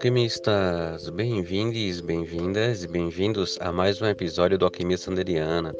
Alquimistas! 0.00 1.10
Bem-vindos, 1.10 2.00
bem-vindas 2.00 2.82
e 2.82 2.88
bem-vindos 2.88 3.58
a 3.60 3.70
mais 3.70 4.00
um 4.00 4.06
episódio 4.06 4.56
do 4.56 4.64
Alquimia 4.64 4.96
Sanderiana. 4.96 5.74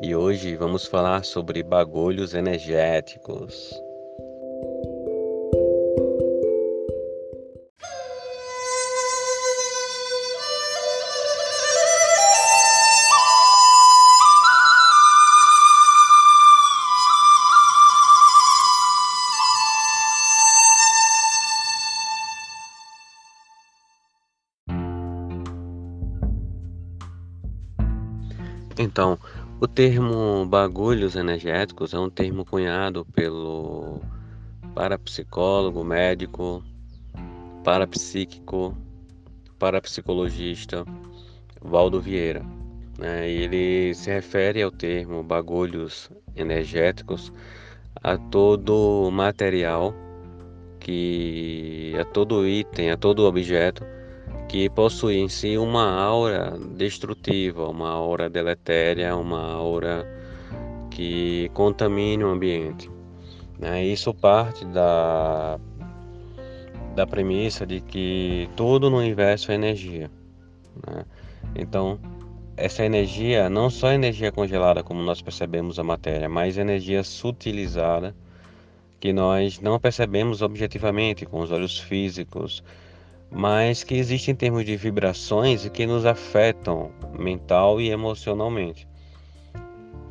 E 0.00 0.16
hoje 0.16 0.56
vamos 0.56 0.86
falar 0.86 1.26
sobre 1.26 1.62
bagulhos 1.62 2.32
energéticos. 2.32 3.70
Então, 28.78 29.18
o 29.58 29.66
termo 29.66 30.44
bagulhos 30.46 31.16
energéticos 31.16 31.94
é 31.94 31.98
um 31.98 32.10
termo 32.10 32.44
cunhado 32.44 33.06
pelo 33.06 34.02
parapsicólogo, 34.74 35.82
médico, 35.82 36.62
parapsíquico, 37.64 38.76
parapsicologista 39.58 40.84
Valdo 41.62 42.02
Vieira. 42.02 42.44
Né? 42.98 43.30
Ele 43.30 43.94
se 43.94 44.10
refere 44.10 44.60
ao 44.60 44.70
termo 44.70 45.22
bagulhos 45.22 46.10
energéticos 46.34 47.32
a 48.02 48.18
todo 48.18 49.10
material 49.10 49.94
que 50.80 51.94
a 51.98 52.04
todo 52.04 52.46
item, 52.46 52.90
a 52.90 52.96
todo 52.98 53.24
objeto 53.24 53.95
que 54.48 54.70
possui 54.70 55.16
em 55.16 55.28
si 55.28 55.58
uma 55.58 55.90
aura 55.92 56.56
destrutiva, 56.76 57.68
uma 57.68 57.90
aura 57.90 58.30
deletéria, 58.30 59.16
uma 59.16 59.52
aura 59.52 60.06
que 60.90 61.50
contamine 61.52 62.24
o 62.24 62.28
ambiente. 62.28 62.90
Né? 63.58 63.84
Isso 63.84 64.14
parte 64.14 64.64
da, 64.66 65.58
da 66.94 67.06
premissa 67.06 67.66
de 67.66 67.80
que 67.80 68.48
tudo 68.56 68.88
no 68.88 68.98
universo 68.98 69.50
é 69.50 69.54
energia. 69.54 70.10
Né? 70.86 71.04
Então, 71.54 71.98
essa 72.56 72.84
energia, 72.84 73.50
não 73.50 73.68
só 73.68 73.92
energia 73.92 74.32
congelada, 74.32 74.82
como 74.82 75.02
nós 75.02 75.20
percebemos 75.20 75.78
a 75.78 75.84
matéria, 75.84 76.28
mas 76.28 76.56
energia 76.56 77.02
sutilizada, 77.02 78.14
que 78.98 79.12
nós 79.12 79.60
não 79.60 79.78
percebemos 79.78 80.40
objetivamente 80.40 81.26
com 81.26 81.40
os 81.40 81.50
olhos 81.50 81.78
físicos, 81.78 82.64
mas 83.30 83.82
que 83.82 83.94
existem 83.94 84.32
em 84.32 84.36
termos 84.36 84.64
de 84.64 84.76
vibrações 84.76 85.64
e 85.64 85.70
que 85.70 85.86
nos 85.86 86.06
afetam 86.06 86.90
mental 87.18 87.80
e 87.80 87.90
emocionalmente. 87.90 88.88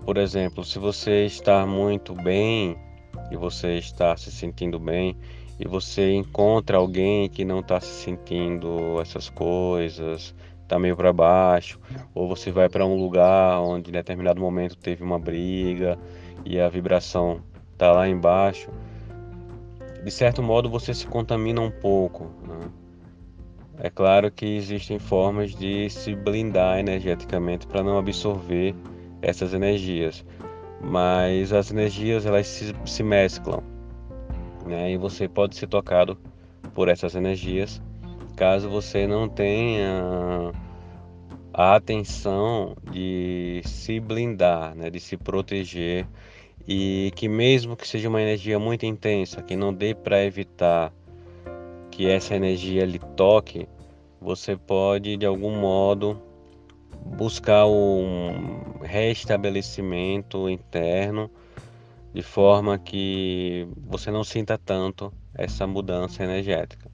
Por 0.05 0.17
exemplo, 0.17 0.63
se 0.63 0.77
você 0.77 1.25
está 1.25 1.65
muito 1.65 2.13
bem 2.13 2.77
e 3.31 3.35
você 3.35 3.77
está 3.77 4.15
se 4.15 4.31
sentindo 4.31 4.79
bem 4.79 5.17
e 5.59 5.67
você 5.67 6.13
encontra 6.13 6.77
alguém 6.77 7.29
que 7.29 7.43
não 7.43 7.61
está 7.61 7.79
se 7.79 8.03
sentindo 8.03 9.01
essas 9.01 9.29
coisas, 9.29 10.35
está 10.61 10.77
meio 10.77 10.95
para 10.95 11.13
baixo, 11.13 11.79
ou 12.13 12.27
você 12.27 12.51
vai 12.51 12.67
para 12.67 12.85
um 12.85 12.95
lugar 12.95 13.59
onde 13.61 13.89
em 13.89 13.93
determinado 13.93 14.41
momento 14.41 14.75
teve 14.75 15.03
uma 15.03 15.17
briga 15.17 15.97
e 16.43 16.59
a 16.59 16.67
vibração 16.67 17.41
está 17.71 17.91
lá 17.91 18.07
embaixo, 18.07 18.69
de 20.03 20.11
certo 20.11 20.43
modo 20.43 20.69
você 20.69 20.93
se 20.93 21.07
contamina 21.07 21.61
um 21.61 21.71
pouco. 21.71 22.25
Né? 22.47 22.69
É 23.77 23.89
claro 23.89 24.31
que 24.31 24.45
existem 24.45 24.97
formas 24.99 25.53
de 25.53 25.89
se 25.89 26.15
blindar 26.15 26.79
energeticamente 26.79 27.67
para 27.67 27.83
não 27.83 27.97
absorver 27.97 28.73
essas 29.21 29.53
energias, 29.53 30.25
mas 30.81 31.51
as 31.51 31.71
energias 31.71 32.25
elas 32.25 32.47
se, 32.47 32.73
se 32.85 33.03
mesclam, 33.03 33.61
né? 34.65 34.91
E 34.91 34.97
você 34.97 35.27
pode 35.27 35.55
ser 35.55 35.67
tocado 35.67 36.17
por 36.73 36.87
essas 36.87 37.15
energias 37.15 37.81
caso 38.35 38.69
você 38.69 39.07
não 39.07 39.29
tenha 39.29 40.51
a 41.53 41.75
atenção 41.75 42.75
de 42.91 43.61
se 43.63 43.99
blindar, 43.99 44.75
né? 44.75 44.89
De 44.89 44.99
se 44.99 45.15
proteger 45.17 46.05
e 46.67 47.11
que 47.15 47.29
mesmo 47.29 47.75
que 47.75 47.87
seja 47.87 48.09
uma 48.09 48.21
energia 48.21 48.59
muito 48.59 48.85
intensa, 48.85 49.41
que 49.41 49.55
não 49.55 49.73
dê 49.73 49.95
para 49.95 50.23
evitar 50.23 50.91
que 51.95 52.09
essa 52.09 52.35
energia 52.35 52.85
lhe 52.85 52.99
toque, 52.99 53.69
você 54.19 54.57
pode 54.57 55.15
de 55.15 55.25
algum 55.25 55.57
modo 55.57 56.21
buscar 57.17 57.65
um 57.67 58.81
restabelecimento 58.81 60.49
interno 60.49 61.31
de 62.13 62.21
forma 62.21 62.77
que 62.77 63.65
você 63.87 64.11
não 64.11 64.25
sinta 64.25 64.57
tanto 64.57 65.13
essa 65.33 65.65
mudança 65.65 66.21
energética. 66.21 66.91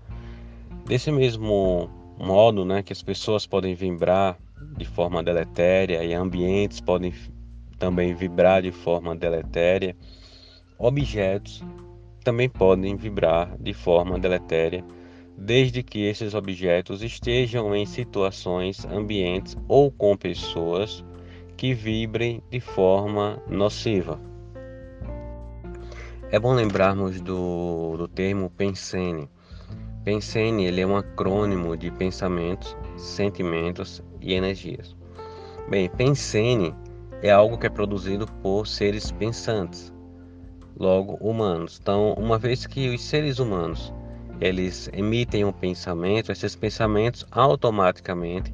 Desse 0.86 1.12
mesmo 1.12 1.90
modo, 2.20 2.64
né, 2.64 2.84
que 2.84 2.94
as 2.94 3.02
pessoas 3.02 3.48
podem 3.48 3.74
vibrar 3.74 4.38
de 4.78 4.86
forma 4.86 5.24
deletéria 5.24 6.04
e 6.04 6.14
ambientes 6.14 6.80
podem 6.80 7.12
também 7.80 8.14
vibrar 8.14 8.62
de 8.62 8.72
forma 8.72 9.16
deletéria, 9.16 9.96
objetos 10.78 11.64
também 12.24 12.48
podem 12.48 12.96
vibrar 12.96 13.58
de 13.59 13.74
forma 13.74 14.20
deletéria, 14.20 14.84
desde 15.38 15.82
que 15.82 16.06
esses 16.06 16.34
objetos 16.34 17.02
estejam 17.02 17.76
em 17.76 17.86
situações, 17.86 18.86
ambientes 18.86 19.58
ou 19.68 19.92
com 19.92 20.16
pessoas 20.16 21.04
que 21.58 21.74
vibrem 21.74 22.42
de 22.50 22.59
forma 22.59 23.42
nociva. 23.48 24.20
É 26.32 26.40
bom 26.40 26.54
lembrarmos 26.54 27.20
do, 27.20 27.98
do 27.98 28.08
termo 28.08 28.50
Pensene. 28.50 29.30
Pensene 30.03 30.66
ele 30.66 30.82
é 30.82 30.88
um 30.88 30.96
acrônimo 30.96 31.76
de 31.76 31.92
pensamentos, 31.92 32.76
sentimentos 32.96 34.02
e 34.22 34.34
energias. 34.34 34.96
Bem, 35.70 35.90
Pensene 35.90 36.74
é 37.22 37.30
algo 37.30 37.58
que 37.58 37.68
é 37.68 37.70
produzido 37.70 38.26
por 38.42 38.66
seres 38.66 39.12
pensantes, 39.12 39.94
logo 40.81 41.14
humanos. 41.22 41.80
Então, 41.80 42.14
uma 42.14 42.40
vez 42.40 42.66
que 42.66 42.90
os 42.90 43.02
seres 43.03 43.38
humanos 43.38 43.94
eles 44.42 44.90
emitem 44.92 45.46
um 45.46 45.52
pensamento, 45.53 46.31
esses 46.31 46.56
pensamentos 46.56 47.24
automaticamente 47.30 48.52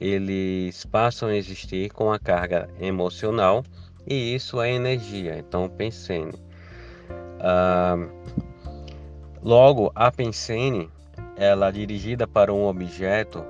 eles 0.00 0.84
passam 0.86 1.28
a 1.28 1.36
existir 1.36 1.90
com 1.92 2.10
a 2.10 2.18
carga 2.18 2.68
emocional 2.80 3.62
e 4.04 4.34
isso 4.34 4.60
é 4.60 4.72
energia. 4.72 5.38
Então, 5.38 5.68
pensene. 5.68 6.32
Ah, 7.38 7.96
logo, 9.40 9.92
a 9.94 10.10
pensene, 10.10 10.90
ela 11.36 11.70
dirigida 11.70 12.26
para 12.26 12.52
um 12.52 12.66
objeto 12.66 13.44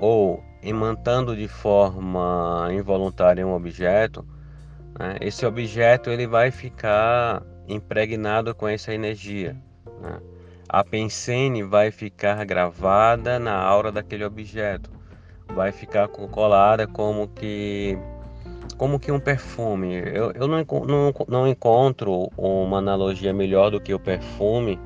ou 0.00 0.42
emantando 0.62 1.36
de 1.36 1.48
forma 1.48 2.68
involuntária 2.72 3.46
um 3.46 3.54
objeto, 3.54 4.24
né, 5.02 5.16
esse 5.20 5.44
objeto 5.44 6.10
ele 6.10 6.28
vai 6.28 6.52
ficar 6.52 7.42
impregnado 7.66 8.54
com 8.54 8.68
essa 8.68 8.94
energia. 8.94 9.56
Né? 10.00 10.20
A 10.68 10.84
pensene 10.84 11.64
vai 11.64 11.90
ficar 11.90 12.44
gravada 12.44 13.36
na 13.36 13.56
aura 13.56 13.90
daquele 13.90 14.24
objeto, 14.24 14.90
vai 15.48 15.72
ficar 15.72 16.06
colada 16.06 16.86
como 16.86 17.26
que 17.26 17.98
como 18.78 18.98
que 19.00 19.10
um 19.10 19.18
perfume. 19.18 19.94
Eu, 19.94 20.30
eu 20.32 20.46
não, 20.46 20.64
não, 20.86 21.12
não 21.28 21.48
encontro 21.48 22.28
uma 22.36 22.78
analogia 22.78 23.32
melhor 23.32 23.72
do 23.72 23.80
que 23.80 23.92
o 23.92 23.98
perfume 23.98 24.78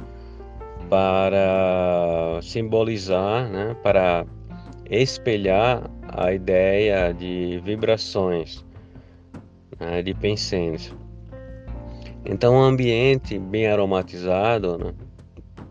para 0.88 2.38
simbolizar, 2.40 3.48
né, 3.50 3.76
para 3.82 4.24
espelhar 4.90 5.90
a 6.08 6.32
ideia 6.32 7.12
de 7.12 7.60
vibrações, 7.62 8.65
né, 9.78 10.02
de 10.02 10.14
pensência. 10.14 10.94
Então, 12.24 12.54
um 12.54 12.62
ambiente 12.62 13.38
bem 13.38 13.66
aromatizado, 13.66 14.78
né, 14.78 14.94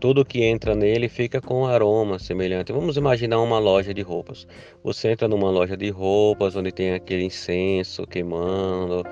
tudo 0.00 0.24
que 0.24 0.44
entra 0.44 0.74
nele 0.74 1.08
fica 1.08 1.40
com 1.40 1.66
aroma 1.66 2.18
semelhante. 2.18 2.72
Vamos 2.72 2.96
imaginar 2.96 3.40
uma 3.40 3.58
loja 3.58 3.94
de 3.94 4.02
roupas. 4.02 4.46
Você 4.82 5.10
entra 5.10 5.26
numa 5.26 5.50
loja 5.50 5.76
de 5.76 5.90
roupas 5.90 6.54
onde 6.54 6.70
tem 6.70 6.92
aquele 6.92 7.24
incenso 7.24 8.06
queimando, 8.06 9.04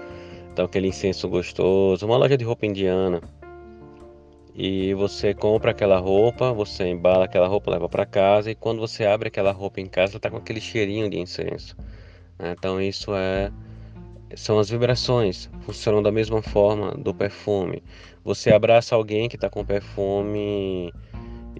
então 0.52 0.64
aquele 0.66 0.88
incenso 0.88 1.28
gostoso, 1.28 2.06
uma 2.06 2.16
loja 2.16 2.36
de 2.36 2.44
roupa 2.44 2.66
indiana. 2.66 3.20
E 4.54 4.94
você 4.94 5.34
compra 5.34 5.72
aquela 5.72 5.98
roupa, 5.98 6.52
você 6.52 6.86
embala 6.86 7.24
aquela 7.24 7.48
roupa, 7.48 7.72
leva 7.72 7.88
para 7.88 8.06
casa 8.06 8.50
e 8.52 8.54
quando 8.54 8.78
você 8.78 9.04
abre 9.04 9.28
aquela 9.28 9.50
roupa 9.50 9.80
em 9.80 9.86
casa, 9.86 10.16
está 10.16 10.30
com 10.30 10.36
aquele 10.36 10.60
cheirinho 10.60 11.10
de 11.10 11.18
incenso. 11.18 11.76
Né? 12.38 12.54
Então 12.56 12.80
isso 12.80 13.12
é 13.14 13.50
são 14.36 14.58
as 14.58 14.70
vibrações, 14.70 15.50
funcionam 15.60 16.02
da 16.02 16.12
mesma 16.12 16.42
forma 16.42 16.92
do 16.92 17.14
perfume. 17.14 17.82
Você 18.24 18.52
abraça 18.52 18.94
alguém 18.94 19.28
que 19.28 19.36
está 19.36 19.50
com 19.50 19.64
perfume 19.64 20.92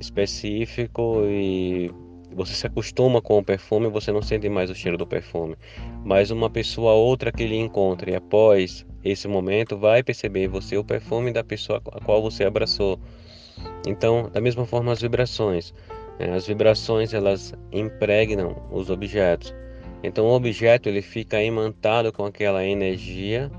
específico 0.00 1.23
e 1.26 1.91
você 2.35 2.53
se 2.53 2.67
acostuma 2.67 3.23
com 3.23 3.38
o 3.38 3.44
perfume, 3.44 3.88
você 3.88 4.11
não 4.11 4.23
sente 4.23 4.49
mais 4.49 4.71
o 4.71 4.75
cheiro 4.75 4.99
do 4.99 5.06
perfume. 5.06 5.56
Mas 6.05 6.31
uma 6.31 6.50
pessoa 6.50 6.93
outra 6.93 7.31
que 7.31 7.43
ele 7.43 7.56
encontre 7.56 8.15
após 8.15 8.85
esse 9.05 9.29
momento 9.29 9.79
vai 9.79 10.03
perceber 10.03 10.49
você 10.49 10.76
o 10.76 10.85
perfume 10.85 11.32
da 11.32 11.44
pessoa 11.44 11.81
a 11.93 12.00
qual 12.00 12.21
você 12.23 12.44
abraçou. 12.44 12.99
Então, 13.87 14.29
da 14.32 14.41
mesma 14.41 14.67
forma 14.67 14.93
as 14.93 15.00
vibrações. 15.00 15.73
Né? 16.19 16.32
As 16.35 16.47
vibrações 16.47 17.15
elas 17.15 17.55
impregnam 17.73 18.56
os 18.71 18.91
objetos. 18.91 19.55
Então 20.04 20.26
o 20.26 20.34
objeto 20.34 20.86
ele 20.86 21.00
fica 21.00 21.42
imantado 21.42 22.12
com 22.12 22.26
aquela 22.26 22.62
energia, 22.62 23.50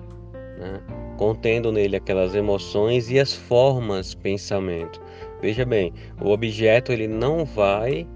né? 0.59 0.79
contendo 1.17 1.71
nele 1.71 1.95
aquelas 1.95 2.35
emoções 2.35 3.09
e 3.09 3.19
as 3.19 3.33
formas 3.33 4.13
pensamento. 4.13 5.01
Veja 5.41 5.65
bem, 5.65 5.91
o 6.21 6.29
objeto 6.29 6.91
ele 6.91 7.07
não 7.07 7.45
vai 7.45 8.07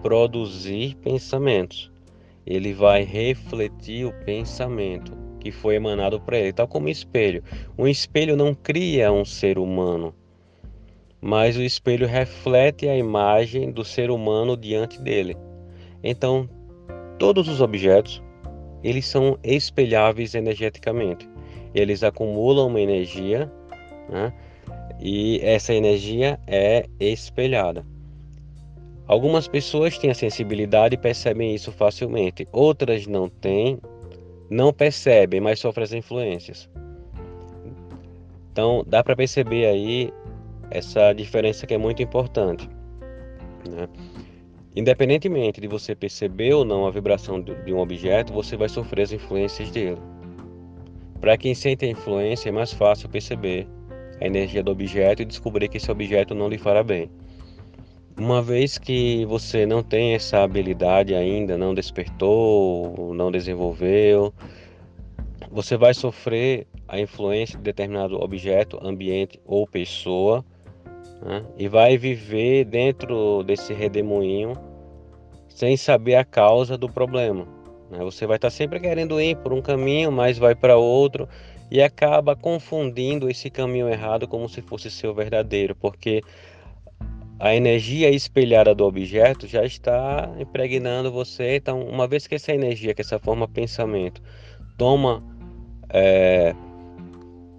produzir 0.00 0.94
pensamentos, 1.02 1.90
ele 2.46 2.72
vai 2.72 3.02
refletir 3.02 4.06
o 4.06 4.12
pensamento 4.24 5.12
que 5.40 5.50
foi 5.50 5.74
emanado 5.74 6.20
para 6.20 6.38
ele, 6.38 6.52
tal 6.52 6.68
como 6.68 6.86
um 6.86 6.90
espelho. 6.90 7.42
Um 7.76 7.88
espelho 7.88 8.36
não 8.36 8.54
cria 8.54 9.10
um 9.10 9.24
ser 9.24 9.58
humano, 9.58 10.14
mas 11.20 11.56
o 11.56 11.62
espelho 11.62 12.06
reflete 12.06 12.88
a 12.88 12.96
imagem 12.96 13.72
do 13.72 13.84
ser 13.84 14.08
humano 14.08 14.56
diante 14.56 15.02
dele. 15.02 15.36
Então, 16.02 16.48
Todos 17.20 17.48
os 17.48 17.60
objetos, 17.60 18.22
eles 18.82 19.04
são 19.04 19.38
espelháveis 19.44 20.34
energeticamente. 20.34 21.28
Eles 21.74 22.02
acumulam 22.02 22.68
uma 22.68 22.80
energia, 22.80 23.52
né? 24.08 24.32
e 24.98 25.38
essa 25.42 25.74
energia 25.74 26.40
é 26.46 26.86
espelhada. 26.98 27.84
Algumas 29.06 29.46
pessoas 29.46 29.98
têm 29.98 30.10
a 30.10 30.14
sensibilidade 30.14 30.94
e 30.94 30.98
percebem 30.98 31.54
isso 31.54 31.70
facilmente, 31.70 32.48
outras 32.52 33.06
não 33.06 33.28
têm, 33.28 33.78
não 34.48 34.72
percebem, 34.72 35.42
mas 35.42 35.60
sofrem 35.60 35.84
as 35.84 35.92
influências. 35.92 36.70
Então, 38.50 38.82
dá 38.86 39.04
para 39.04 39.14
perceber 39.14 39.66
aí 39.66 40.10
essa 40.70 41.12
diferença 41.12 41.66
que 41.66 41.74
é 41.74 41.78
muito 41.78 42.02
importante. 42.02 42.66
Né? 43.68 43.86
Independentemente 44.74 45.60
de 45.60 45.66
você 45.66 45.96
perceber 45.96 46.54
ou 46.54 46.64
não 46.64 46.86
a 46.86 46.90
vibração 46.90 47.40
de 47.40 47.72
um 47.72 47.78
objeto, 47.78 48.32
você 48.32 48.56
vai 48.56 48.68
sofrer 48.68 49.02
as 49.02 49.12
influências 49.12 49.70
dele. 49.70 49.98
Para 51.20 51.36
quem 51.36 51.54
sente 51.54 51.84
a 51.84 51.88
influência, 51.88 52.48
é 52.48 52.52
mais 52.52 52.72
fácil 52.72 53.08
perceber 53.08 53.66
a 54.20 54.26
energia 54.26 54.62
do 54.62 54.70
objeto 54.70 55.22
e 55.22 55.24
descobrir 55.24 55.68
que 55.68 55.76
esse 55.76 55.90
objeto 55.90 56.34
não 56.34 56.48
lhe 56.48 56.56
fará 56.56 56.82
bem. 56.82 57.10
Uma 58.16 58.40
vez 58.40 58.78
que 58.78 59.24
você 59.24 59.66
não 59.66 59.82
tem 59.82 60.14
essa 60.14 60.42
habilidade 60.42 61.14
ainda, 61.14 61.58
não 61.58 61.74
despertou, 61.74 63.12
não 63.14 63.30
desenvolveu, 63.30 64.32
você 65.50 65.76
vai 65.76 65.94
sofrer 65.94 66.66
a 66.86 67.00
influência 67.00 67.56
de 67.56 67.64
determinado 67.64 68.22
objeto, 68.22 68.78
ambiente 68.82 69.40
ou 69.44 69.66
pessoa 69.66 70.44
né? 71.22 71.44
e 71.56 71.68
vai 71.68 71.96
viver 71.96 72.64
dentro 72.64 73.42
desse 73.42 73.72
redemoinho 73.72 74.54
sem 75.48 75.76
saber 75.76 76.14
a 76.14 76.24
causa 76.24 76.78
do 76.78 76.88
problema. 76.88 77.46
Né? 77.90 77.98
Você 77.98 78.26
vai 78.26 78.36
estar 78.36 78.50
sempre 78.50 78.80
querendo 78.80 79.20
ir 79.20 79.36
por 79.36 79.52
um 79.52 79.60
caminho, 79.60 80.10
mas 80.10 80.38
vai 80.38 80.54
para 80.54 80.76
outro 80.76 81.28
e 81.70 81.82
acaba 81.82 82.34
confundindo 82.34 83.28
esse 83.30 83.50
caminho 83.50 83.88
errado 83.88 84.26
como 84.26 84.48
se 84.48 84.60
fosse 84.60 84.90
seu 84.90 85.14
verdadeiro, 85.14 85.74
porque 85.74 86.22
a 87.38 87.54
energia 87.54 88.10
espelhada 88.10 88.74
do 88.74 88.84
objeto 88.84 89.46
já 89.46 89.64
está 89.64 90.30
impregnando 90.38 91.10
você. 91.10 91.56
Então, 91.56 91.82
uma 91.82 92.06
vez 92.06 92.26
que 92.26 92.34
essa 92.34 92.52
energia, 92.52 92.92
que 92.92 93.00
essa 93.00 93.18
forma 93.18 93.48
pensamento 93.48 94.20
toma 94.76 95.22
é, 95.88 96.54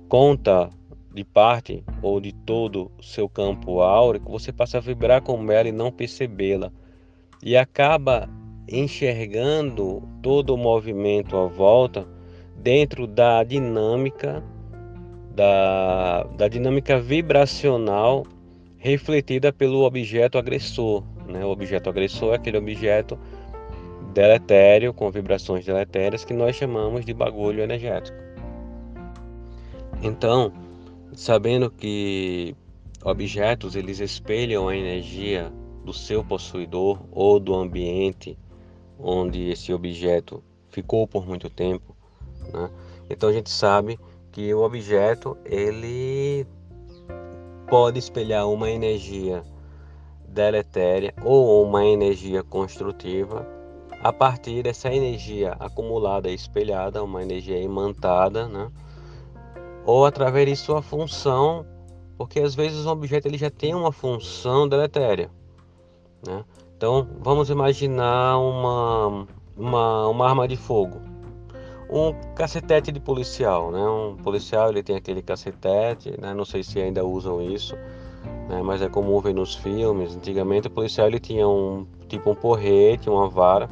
conta 0.08 0.70
de 1.14 1.24
parte 1.24 1.84
ou 2.02 2.20
de 2.20 2.32
todo 2.32 2.92
o 2.98 3.04
seu 3.04 3.28
campo 3.28 3.82
áurico, 3.82 4.32
você 4.32 4.52
passa 4.52 4.78
a 4.78 4.82
vibrar 4.82 5.22
com 5.22 5.52
ela 5.52 5.68
e 5.68 5.72
não 5.72 5.92
percebê-la. 5.92 6.72
E 7.44 7.58
acaba 7.58 8.30
enxergando 8.68 10.02
todo 10.22 10.54
o 10.54 10.58
movimento 10.58 11.36
à 11.36 11.48
volta 11.48 12.08
dentro 12.56 13.08
da 13.08 13.44
dinâmica 13.44 14.44
da, 15.36 16.24
da 16.38 16.48
dinâmica 16.48 17.00
vibracional 17.00 18.26
refletida 18.78 19.52
pelo 19.52 19.84
objeto 19.84 20.38
agressor. 20.38 21.04
Né? 21.28 21.46
O 21.46 21.50
objeto 21.50 21.90
agressor 21.90 22.34
é 22.34 22.36
aquele 22.36 22.58
objeto 22.58 23.18
deletério, 24.14 24.94
com 24.94 25.10
vibrações 25.10 25.66
deletérias, 25.66 26.26
que 26.26 26.34
nós 26.34 26.56
chamamos 26.56 27.06
de 27.06 27.14
bagulho 27.14 27.64
energético. 27.64 28.18
Então, 30.02 30.52
sabendo 31.14 31.70
que 31.70 32.56
objetos 33.04 33.76
eles 33.76 34.00
espelham 34.00 34.68
a 34.68 34.76
energia 34.76 35.52
do 35.84 35.94
seu 35.94 36.24
possuidor 36.24 37.00
ou 37.12 37.40
do 37.40 37.56
ambiente 37.56 38.38
onde 38.98 39.50
esse 39.50 39.74
objeto 39.74 40.44
ficou 40.70 41.08
por 41.08 41.26
muito 41.26 41.50
tempo, 41.50 41.96
né? 42.54 42.70
Então 43.10 43.30
a 43.30 43.34
gente 43.34 43.50
sabe 43.50 44.00
que 44.32 44.54
o 44.54 44.62
objeto 44.62 45.38
ele 45.44 46.46
pode 47.68 48.00
espelhar 48.00 48.48
uma 48.48 48.70
energia 48.70 49.44
deletéria 50.28 51.14
ou 51.24 51.66
uma 51.66 51.84
energia 51.86 52.44
construtiva 52.44 53.46
a 54.02 54.14
partir 54.14 54.64
dessa 54.64 54.94
energia 54.94 55.56
acumulada 55.60 56.30
e 56.30 56.34
espelhada, 56.34 57.04
uma 57.04 57.22
energia 57.22 57.60
imantada, 57.60 58.48
né? 58.48 58.72
Ou 59.86 60.06
através 60.06 60.48
de 60.48 60.56
sua 60.56 60.82
função, 60.82 61.66
porque 62.18 62.40
às 62.40 62.56
vezes 62.56 62.86
um 62.86 62.90
objeto 62.90 63.28
ele 63.28 63.38
já 63.38 63.50
tem 63.50 63.74
uma 63.74 63.92
função 63.92 64.68
deletéria. 64.68 65.30
Né? 66.26 66.44
Então 66.78 67.08
vamos 67.20 67.50
imaginar 67.50 68.38
uma, 68.38 69.28
uma, 69.58 70.08
uma 70.08 70.30
arma 70.30 70.48
de 70.48 70.56
fogo, 70.56 71.02
um 71.90 72.14
cacetete 72.36 72.92
de 72.92 73.00
policial, 73.00 73.72
né? 73.72 73.84
Um 73.84 74.16
policial 74.16 74.70
ele 74.70 74.82
tem 74.82 74.96
aquele 74.96 75.22
cacetete, 75.22 76.20
né? 76.20 76.34
Não 76.34 76.46
sei 76.46 76.64
se 76.64 76.80
ainda 76.80 77.06
usam 77.06 77.42
isso, 77.42 77.76
né? 78.48 78.62
Mas 78.64 78.82
é 78.82 78.88
comum 78.88 79.20
ver 79.20 79.34
nos 79.34 79.56
filmes. 79.56 80.16
Antigamente 80.16 80.68
o 80.68 80.72
policial 80.72 81.08
ele 81.08 81.20
tinha 81.20 81.48
um 81.48 81.86
tipo 82.08 82.32
um 82.32 82.36
porrete, 82.36 83.10
uma 83.10 83.28
vara 83.28 83.70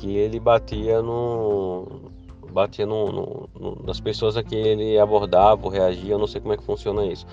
que 0.00 0.16
ele 0.16 0.40
batia 0.40 1.02
no, 1.02 2.09
batia 2.50 2.84
no, 2.86 3.12
no, 3.12 3.48
no, 3.58 3.82
nas 3.84 4.00
pessoas 4.00 4.36
a 4.36 4.42
que 4.42 4.54
ele 4.54 4.98
abordava 4.98 5.64
ou 5.64 5.70
reagia, 5.70 6.12
eu 6.12 6.18
não 6.18 6.26
sei 6.26 6.40
como 6.40 6.52
é 6.52 6.56
que 6.56 6.64
funciona 6.64 7.06
isso. 7.06 7.26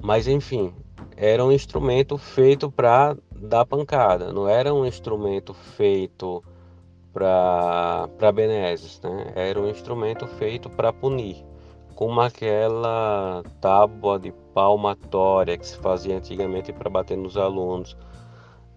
Mas 0.00 0.28
enfim, 0.28 0.72
era 1.16 1.44
um 1.44 1.50
instrumento 1.50 2.16
feito 2.16 2.70
para 2.70 3.16
dar 3.34 3.64
pancada, 3.64 4.32
não 4.32 4.48
era 4.48 4.72
um 4.72 4.84
instrumento 4.84 5.54
feito 5.54 6.42
para 7.12 8.32
benesses, 8.32 9.00
né? 9.00 9.32
Era 9.34 9.60
um 9.60 9.68
instrumento 9.68 10.26
feito 10.26 10.70
para 10.70 10.92
punir, 10.92 11.44
como 11.94 12.20
aquela 12.20 13.42
tábua 13.60 14.18
de 14.18 14.32
palmatória 14.54 15.58
que 15.58 15.66
se 15.66 15.76
fazia 15.78 16.16
antigamente 16.16 16.72
para 16.72 16.88
bater 16.88 17.16
nos 17.16 17.36
alunos, 17.36 17.96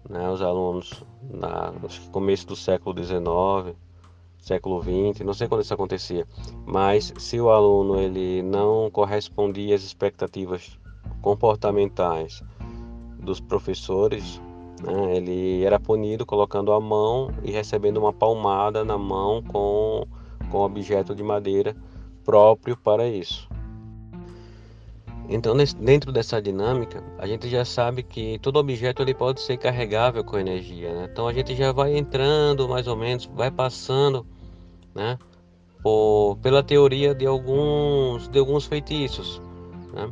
né? 0.08 0.28
Os 0.28 0.42
alunos 0.42 1.04
na, 1.22 1.70
no 1.70 1.88
começo 2.10 2.46
do 2.46 2.56
século 2.56 2.96
XIX 3.02 3.76
século 4.42 4.82
XX, 4.82 5.24
não 5.24 5.32
sei 5.32 5.48
quando 5.48 5.62
isso 5.62 5.72
acontecia, 5.72 6.26
mas 6.66 7.14
se 7.16 7.40
o 7.40 7.48
aluno 7.48 7.98
ele 7.98 8.42
não 8.42 8.90
correspondia 8.90 9.74
às 9.74 9.82
expectativas 9.82 10.76
comportamentais 11.22 12.42
dos 13.20 13.40
professores, 13.40 14.40
né, 14.82 15.16
ele 15.16 15.64
era 15.64 15.78
punido 15.78 16.26
colocando 16.26 16.72
a 16.72 16.80
mão 16.80 17.30
e 17.44 17.52
recebendo 17.52 17.98
uma 17.98 18.12
palmada 18.12 18.84
na 18.84 18.98
mão 18.98 19.40
com, 19.42 20.04
com 20.50 20.58
objeto 20.58 21.14
de 21.14 21.22
madeira 21.22 21.76
próprio 22.24 22.76
para 22.76 23.08
isso. 23.08 23.48
Então, 25.34 25.56
dentro 25.80 26.12
dessa 26.12 26.40
dinâmica, 26.40 27.02
a 27.18 27.26
gente 27.26 27.48
já 27.48 27.64
sabe 27.64 28.02
que 28.02 28.38
todo 28.40 28.58
objeto 28.58 29.02
ele 29.02 29.14
pode 29.14 29.40
ser 29.40 29.56
carregável 29.56 30.22
com 30.22 30.38
energia. 30.38 30.92
Né? 30.92 31.08
Então, 31.10 31.26
a 31.26 31.32
gente 31.32 31.54
já 31.56 31.72
vai 31.72 31.96
entrando 31.96 32.68
mais 32.68 32.86
ou 32.86 32.96
menos, 32.96 33.26
vai 33.34 33.50
passando, 33.50 34.26
né, 34.94 35.18
por, 35.82 36.36
pela 36.42 36.62
teoria 36.62 37.14
de 37.14 37.26
alguns 37.26 38.28
de 38.28 38.38
alguns 38.38 38.66
feitiços. 38.66 39.40
Né? 39.92 40.10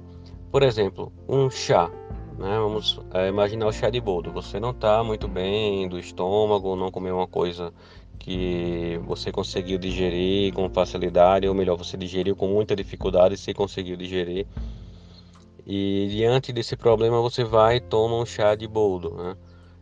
Por 0.50 0.62
exemplo, 0.62 1.12
um 1.28 1.50
chá. 1.50 1.90
Né? 2.38 2.58
Vamos 2.58 2.98
é, 3.12 3.28
imaginar 3.28 3.66
o 3.66 3.72
chá 3.72 3.90
de 3.90 4.00
boldo. 4.00 4.32
Você 4.32 4.58
não 4.58 4.70
está 4.70 5.04
muito 5.04 5.28
bem 5.28 5.86
do 5.88 5.98
estômago, 5.98 6.74
não 6.74 6.90
comeu 6.90 7.16
uma 7.16 7.28
coisa 7.28 7.72
que 8.18 9.00
você 9.04 9.32
conseguiu 9.32 9.78
digerir 9.78 10.52
com 10.52 10.68
facilidade, 10.68 11.48
ou 11.48 11.54
melhor, 11.54 11.76
você 11.76 11.96
digeriu 11.96 12.36
com 12.36 12.48
muita 12.48 12.76
dificuldade 12.76 13.34
e 13.34 13.38
se 13.38 13.52
conseguiu 13.54 13.96
digerir. 13.96 14.46
E 15.72 16.08
diante 16.10 16.52
desse 16.52 16.76
problema 16.76 17.20
você 17.20 17.44
vai 17.44 17.76
e 17.76 17.80
toma 17.80 18.16
um 18.16 18.26
chá 18.26 18.56
de 18.56 18.66
boldo. 18.66 19.14
Né? 19.14 19.36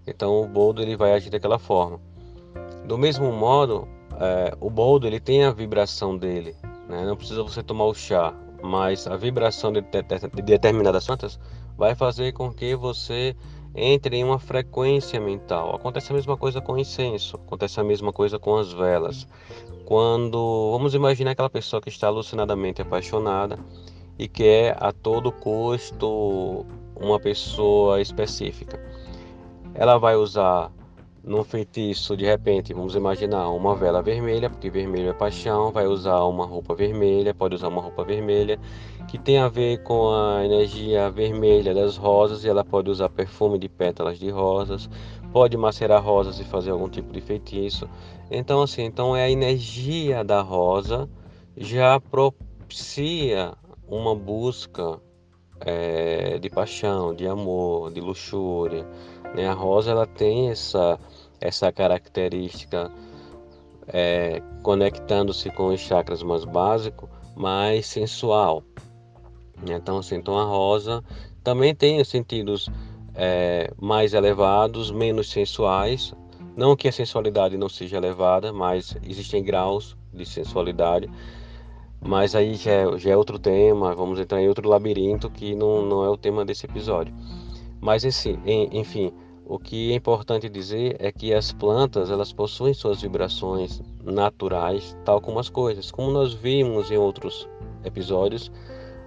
Então 0.07 0.43
o 0.43 0.47
boldo 0.47 0.83
ele 0.83 0.95
vai 0.95 1.15
agir 1.15 1.31
daquela 1.31 1.59
forma. 1.59 1.99
Do 2.85 2.99
mesmo 2.99 3.33
modo, 3.33 3.89
é, 4.21 4.55
o 4.61 4.69
boldo 4.69 5.07
ele 5.07 5.19
tem 5.19 5.45
a 5.45 5.51
vibração 5.51 6.15
dele. 6.15 6.55
Né? 6.91 7.07
Não 7.07 7.17
precisa 7.17 7.43
você 7.43 7.63
tomar 7.63 7.87
o 7.87 7.95
chá, 7.95 8.35
mas 8.63 9.07
a 9.07 9.17
vibração 9.17 9.73
de, 9.73 9.81
de, 9.81 10.03
de 10.35 10.43
determinadas 10.43 11.07
plantas 11.07 11.41
vai 11.75 11.95
fazer 11.95 12.33
com 12.33 12.53
que 12.53 12.77
você 12.77 13.35
entre 13.75 14.19
em 14.19 14.25
uma 14.25 14.39
frequência 14.39 15.19
mental. 15.19 15.75
Acontece 15.75 16.13
a 16.13 16.15
mesma 16.15 16.37
coisa 16.37 16.61
com 16.61 16.75
o 16.75 16.79
incenso, 16.79 17.37
acontece 17.37 17.81
a 17.81 17.85
mesma 17.85 18.13
coisa 18.13 18.39
com 18.39 18.59
as 18.59 18.71
velas. 18.75 19.27
Quando 19.87 20.71
vamos 20.71 20.93
imaginar 20.93 21.31
aquela 21.31 21.49
pessoa 21.49 21.81
que 21.81 21.89
está 21.89 22.09
alucinadamente 22.09 22.83
apaixonada 22.83 23.59
e 24.19 24.27
quer 24.27 24.77
a 24.81 24.93
todo 24.93 25.31
custo 25.31 26.67
uma 26.97 27.21
pessoa 27.21 28.01
específica. 28.01 28.81
Ela 29.75 29.97
vai 29.99 30.17
usar 30.17 30.73
num 31.23 31.45
feitiço, 31.45 32.17
de 32.17 32.25
repente, 32.25 32.73
vamos 32.73 32.95
imaginar 32.95 33.51
uma 33.51 33.77
vela 33.77 34.01
vermelha, 34.01 34.49
porque 34.49 34.71
vermelho 34.71 35.11
é 35.11 35.13
paixão, 35.13 35.71
vai 35.71 35.87
usar 35.87 36.23
uma 36.25 36.47
roupa 36.47 36.75
vermelha, 36.75 37.35
pode 37.35 37.55
usar 37.55 37.69
uma 37.69 37.83
roupa 37.83 38.03
vermelha, 38.03 38.59
que 39.07 39.19
tem 39.19 39.39
a 39.39 39.49
ver 39.49 39.83
com 39.83 40.11
a 40.11 40.45
energia 40.45 41.11
vermelha 41.11 41.75
das 41.75 41.97
rosas, 41.97 42.45
e 42.45 42.49
ela 42.49 42.65
pode 42.65 42.91
usar 42.91 43.11
perfume 43.11 43.59
de 43.59 43.69
pétalas 43.69 44.19
de 44.19 44.31
rosas, 44.31 44.89
pode 45.31 45.57
macerar 45.57 46.03
rosas 46.03 46.41
e 46.41 46.45
fazer 46.45 46.71
algum 46.71 46.89
tipo 46.89 47.13
de 47.13 47.21
feitiço. 47.21 47.89
Então, 48.31 48.63
assim, 48.63 48.83
então 48.85 49.15
é 49.15 49.25
a 49.25 49.31
energia 49.31 50.25
da 50.25 50.41
rosa 50.41 51.09
já 51.57 52.01
propicia 52.01 53.53
uma 53.89 54.15
busca 54.15 55.01
é, 55.61 56.39
de 56.39 56.49
paixão, 56.51 57.15
de 57.15 57.27
amor, 57.27 57.93
de 57.93 58.01
luxúria. 58.01 58.87
Né? 59.35 59.49
A 59.49 59.53
rosa 59.53 59.91
ela 59.91 60.07
tem 60.07 60.51
essa, 60.51 60.99
essa 61.41 61.73
característica 61.73 62.91
é, 63.87 64.43
conectando-se 64.63 65.51
com 65.51 65.69
os 65.69 65.81
chakras 65.81 66.23
mais 66.23 66.45
básicos, 66.45 67.09
mais 67.37 67.87
sensual. 67.87 68.63
Então, 69.67 69.99
assim, 69.99 70.17
então 70.17 70.39
a 70.39 70.45
rosa 70.45 71.03
também 71.43 71.75
tem 71.75 72.01
os 72.01 72.09
sentidos 72.09 72.69
é, 73.15 73.73
mais 73.81 74.15
elevados, 74.15 74.91
menos 74.91 75.31
sensuais. 75.31 76.15
Não 76.57 76.77
que 76.77 76.89
a 76.89 76.93
sensualidade 76.93 77.57
não 77.57 77.69
seja 77.69 77.97
elevada, 77.97 78.53
mas 78.53 78.97
existem 79.03 79.43
graus 79.43 79.97
de 80.13 80.27
sensualidade. 80.27 81.09
Mas 82.01 82.35
aí 82.35 82.55
já 82.55 82.71
é, 82.71 82.99
já 82.99 83.11
é 83.11 83.17
outro 83.17 83.39
tema, 83.39 83.95
vamos 83.95 84.21
entrar 84.21 84.41
em 84.41 84.49
outro 84.49 84.69
labirinto 84.69 85.29
que 85.31 85.55
não, 85.55 85.85
não 85.85 86.05
é 86.05 86.09
o 86.09 86.17
tema 86.17 86.45
desse 86.45 86.67
episódio. 86.67 87.13
Mas 87.81 88.05
enfim, 88.05 88.39
enfim, 88.73 89.13
o 89.45 89.59
que 89.59 89.93
é 89.93 89.95
importante 89.95 90.49
dizer 90.49 90.97
é 90.99 91.11
que 91.11 91.33
as 91.33 91.53
plantas 91.53 92.11
elas 92.11 92.33
possuem 92.33 92.75
suas 92.75 93.03
vibrações 93.03 93.83
naturais, 94.05 94.97
tal 95.05 95.21
como 95.21 95.39
as 95.39 95.49
coisas, 95.49 95.91
como 95.91 96.11
nós 96.11 96.35
vimos 96.35 96.91
em 96.91 96.97
outros 96.97 97.49
episódios 97.85 98.51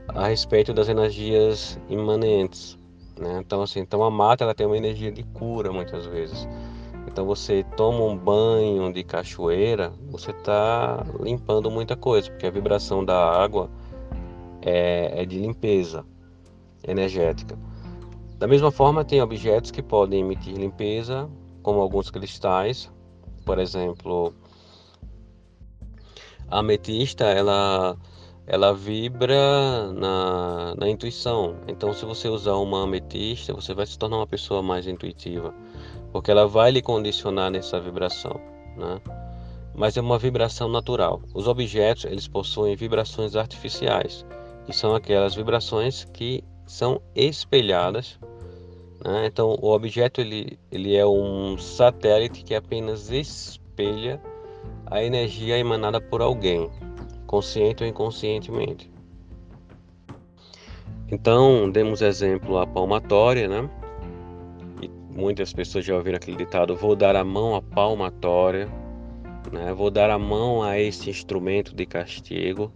a 0.07 0.27
respeito 0.27 0.73
das 0.73 0.89
energias 0.89 1.79
imanentes. 1.89 2.77
Né? 3.19 3.39
Então, 3.39 3.61
assim, 3.61 3.79
então 3.79 4.03
a 4.03 4.09
mata 4.09 4.43
ela 4.43 4.55
tem 4.55 4.65
uma 4.65 4.77
energia 4.77 5.11
de 5.11 5.23
cura 5.23 5.71
muitas 5.71 6.05
vezes. 6.07 6.47
Então 7.11 7.25
você 7.25 7.65
toma 7.75 8.05
um 8.05 8.17
banho 8.17 8.91
de 8.93 9.03
cachoeira, 9.03 9.91
você 10.09 10.31
está 10.31 11.05
limpando 11.19 11.69
muita 11.69 11.93
coisa, 11.95 12.31
porque 12.31 12.47
a 12.47 12.51
vibração 12.51 13.03
da 13.03 13.17
água 13.17 13.69
é, 14.61 15.21
é 15.21 15.25
de 15.25 15.37
limpeza 15.37 16.05
energética. 16.87 17.59
Da 18.37 18.47
mesma 18.47 18.71
forma, 18.71 19.03
tem 19.03 19.21
objetos 19.21 19.71
que 19.71 19.83
podem 19.83 20.21
emitir 20.21 20.55
limpeza, 20.55 21.29
como 21.61 21.81
alguns 21.81 22.09
cristais, 22.09 22.89
por 23.45 23.59
exemplo, 23.59 24.33
a 26.47 26.59
ametista, 26.59 27.25
ela 27.25 27.97
ela 28.47 28.73
vibra 28.73 29.91
na, 29.93 30.75
na 30.75 30.89
intuição. 30.89 31.57
Então, 31.67 31.93
se 31.93 32.03
você 32.05 32.27
usar 32.27 32.55
uma 32.55 32.83
ametista, 32.83 33.53
você 33.53 33.73
vai 33.73 33.85
se 33.85 33.97
tornar 33.97 34.17
uma 34.17 34.27
pessoa 34.27 34.61
mais 34.61 34.87
intuitiva 34.87 35.53
porque 36.11 36.31
ela 36.31 36.47
vai 36.47 36.71
lhe 36.71 36.81
condicionar 36.81 37.49
nessa 37.49 37.79
vibração, 37.79 38.39
né? 38.75 38.99
Mas 39.73 39.95
é 39.95 40.01
uma 40.01 40.19
vibração 40.19 40.67
natural. 40.67 41.21
Os 41.33 41.47
objetos 41.47 42.05
eles 42.05 42.27
possuem 42.27 42.75
vibrações 42.75 43.35
artificiais, 43.35 44.25
que 44.65 44.73
são 44.73 44.93
aquelas 44.93 45.33
vibrações 45.33 46.03
que 46.13 46.43
são 46.65 47.01
espelhadas. 47.15 48.19
Né? 49.03 49.27
Então, 49.27 49.57
o 49.61 49.71
objeto 49.71 50.19
ele, 50.19 50.59
ele 50.69 50.95
é 50.95 51.05
um 51.05 51.57
satélite 51.57 52.43
que 52.43 52.53
apenas 52.53 53.09
espelha 53.09 54.21
a 54.85 55.01
energia 55.01 55.57
emanada 55.57 56.01
por 56.01 56.21
alguém, 56.21 56.69
consciente 57.25 57.81
ou 57.83 57.89
inconscientemente. 57.89 58.91
Então, 61.09 61.69
demos 61.69 62.01
exemplo 62.01 62.57
a 62.57 62.67
palmatória, 62.67 63.47
né? 63.47 63.69
Muitas 65.15 65.51
pessoas 65.51 65.85
já 65.85 65.95
ouviram 65.95 66.17
aquele 66.17 66.37
ditado: 66.37 66.75
vou 66.75 66.95
dar 66.95 67.15
a 67.15 67.23
mão 67.23 67.55
à 67.55 67.61
palmatória, 67.61 68.67
né? 69.51 69.73
vou 69.73 69.91
dar 69.91 70.09
a 70.09 70.17
mão 70.17 70.63
a 70.63 70.79
esse 70.79 71.09
instrumento 71.09 71.75
de 71.75 71.85
castigo. 71.85 72.71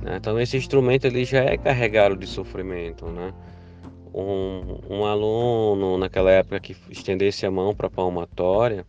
Né? 0.00 0.16
Então, 0.16 0.38
esse 0.40 0.56
instrumento 0.56 1.06
ele 1.06 1.24
já 1.24 1.40
é 1.40 1.56
carregado 1.56 2.16
de 2.16 2.26
sofrimento. 2.26 3.06
Né? 3.06 3.32
Um, 4.14 4.78
um 4.88 5.04
aluno, 5.04 5.96
naquela 5.96 6.30
época, 6.30 6.60
que 6.60 6.76
estendesse 6.90 7.46
a 7.46 7.50
mão 7.50 7.74
para 7.74 7.86
a 7.86 7.90
palmatória, 7.90 8.86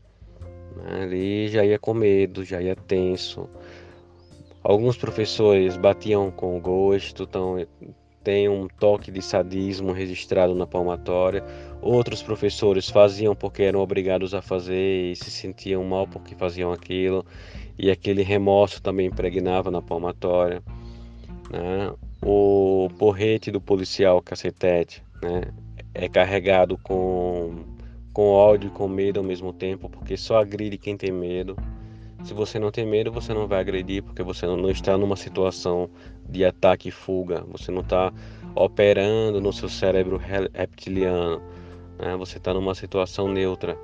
né? 0.76 1.04
ele 1.04 1.48
já 1.48 1.64
ia 1.64 1.80
com 1.80 1.94
medo, 1.94 2.44
já 2.44 2.62
ia 2.62 2.76
tenso. 2.76 3.50
Alguns 4.62 4.98
professores 4.98 5.76
batiam 5.76 6.32
com 6.32 6.60
gosto, 6.60 7.24
então 7.24 7.58
tem 8.24 8.48
um 8.48 8.68
toque 8.68 9.12
de 9.12 9.22
sadismo 9.22 9.92
registrado 9.92 10.56
na 10.56 10.66
palmatória. 10.66 11.44
Outros 11.84 12.24
professores 12.24 12.90
faziam 12.90 13.36
porque 13.36 13.62
eram 13.62 13.82
obrigados 13.82 14.34
a 14.34 14.42
fazer 14.42 15.12
e 15.12 15.16
se 15.18 15.30
sentiam 15.30 15.84
mal 15.84 16.08
porque 16.08 16.34
faziam 16.34 16.72
aquilo, 16.72 17.26
e 17.78 17.92
aquele 17.92 18.24
remorso 18.24 18.82
também 18.82 19.08
impregnava 19.08 19.70
na 19.70 19.82
palmatória. 19.82 20.64
Né? 21.52 21.94
O 22.22 22.88
porrete 22.98 23.52
do 23.52 23.60
policial 23.60 24.22
cacetete 24.22 25.04
né? 25.22 25.42
é 25.94 26.08
carregado 26.08 26.78
com, 26.78 27.54
com 28.14 28.30
ódio 28.30 28.68
e 28.68 28.72
com 28.72 28.88
medo 28.88 29.20
ao 29.20 29.26
mesmo 29.26 29.52
tempo, 29.52 29.90
porque 29.90 30.16
só 30.16 30.38
agride 30.38 30.78
quem 30.78 30.96
tem 30.96 31.12
medo. 31.12 31.58
Se 32.24 32.34
você 32.34 32.58
não 32.58 32.72
tem 32.72 32.86
medo, 32.86 33.12
você 33.12 33.34
não 33.34 33.46
vai 33.46 33.60
agredir, 33.60 34.02
porque 34.02 34.24
você 34.24 34.46
não 34.46 34.70
está 34.70 34.98
numa 34.98 35.18
situação 35.18 35.90
de 36.30 36.46
ataque 36.46 36.88
e 36.88 36.92
fuga, 36.92 37.44
você 37.52 37.70
não 37.70 37.82
está 37.82 38.14
operando 38.56 39.42
no 39.42 39.52
seu 39.52 39.68
cérebro 39.68 40.18
reptiliano, 40.54 41.42
né? 42.04 42.16
você 42.16 42.38
está 42.38 42.54
numa 42.54 42.76
situação 42.76 43.28
neutra. 43.28 43.78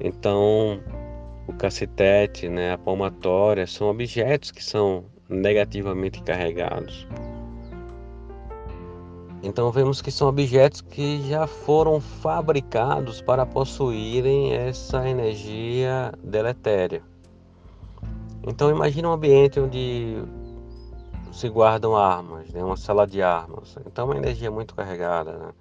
Então, 0.00 0.80
o 1.46 1.52
cacetete, 1.52 2.48
né, 2.48 2.72
a 2.72 2.78
palmatória, 2.78 3.66
são 3.66 3.88
objetos 3.88 4.50
que 4.50 4.62
são 4.62 5.04
negativamente 5.28 6.22
carregados. 6.22 7.06
Então 9.42 9.70
vemos 9.70 10.02
que 10.02 10.10
são 10.10 10.28
objetos 10.28 10.82
que 10.82 11.26
já 11.28 11.46
foram 11.46 11.98
fabricados 11.98 13.22
para 13.22 13.46
possuírem 13.46 14.52
essa 14.52 15.08
energia 15.08 16.12
deletéria. 16.22 17.02
Então 18.46 18.70
imagine 18.70 19.06
um 19.06 19.12
ambiente 19.12 19.58
onde 19.58 20.22
se 21.32 21.48
guardam 21.48 21.96
armas, 21.96 22.50
né? 22.52 22.62
uma 22.62 22.76
sala 22.76 23.06
de 23.06 23.22
armas. 23.22 23.76
Então 23.86 24.08
é 24.08 24.12
uma 24.12 24.16
energia 24.18 24.50
muito 24.50 24.74
carregada. 24.74 25.32
Né? 25.32 25.52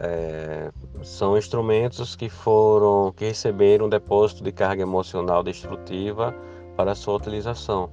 É, 0.00 0.70
são 1.02 1.36
instrumentos 1.36 2.14
que 2.14 2.28
foram, 2.28 3.12
que 3.12 3.24
receberam 3.24 3.86
um 3.86 3.88
depósito 3.88 4.44
de 4.44 4.52
carga 4.52 4.82
emocional 4.82 5.42
destrutiva 5.42 6.32
para 6.76 6.94
sua 6.94 7.16
utilização. 7.16 7.90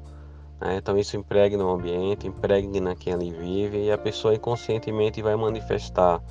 Né? 0.62 0.77
Então 0.77 0.97
isso 0.97 1.17
impregna 1.17 1.63
no 1.63 1.71
ambiente, 1.71 2.27
impregna 2.27 2.95
quem 2.95 3.13
ali 3.13 3.31
vive 3.31 3.85
e 3.85 3.91
a 3.91 3.97
pessoa 3.97 4.35
inconscientemente 4.35 5.21
vai 5.21 5.35
manifestar 5.35 6.21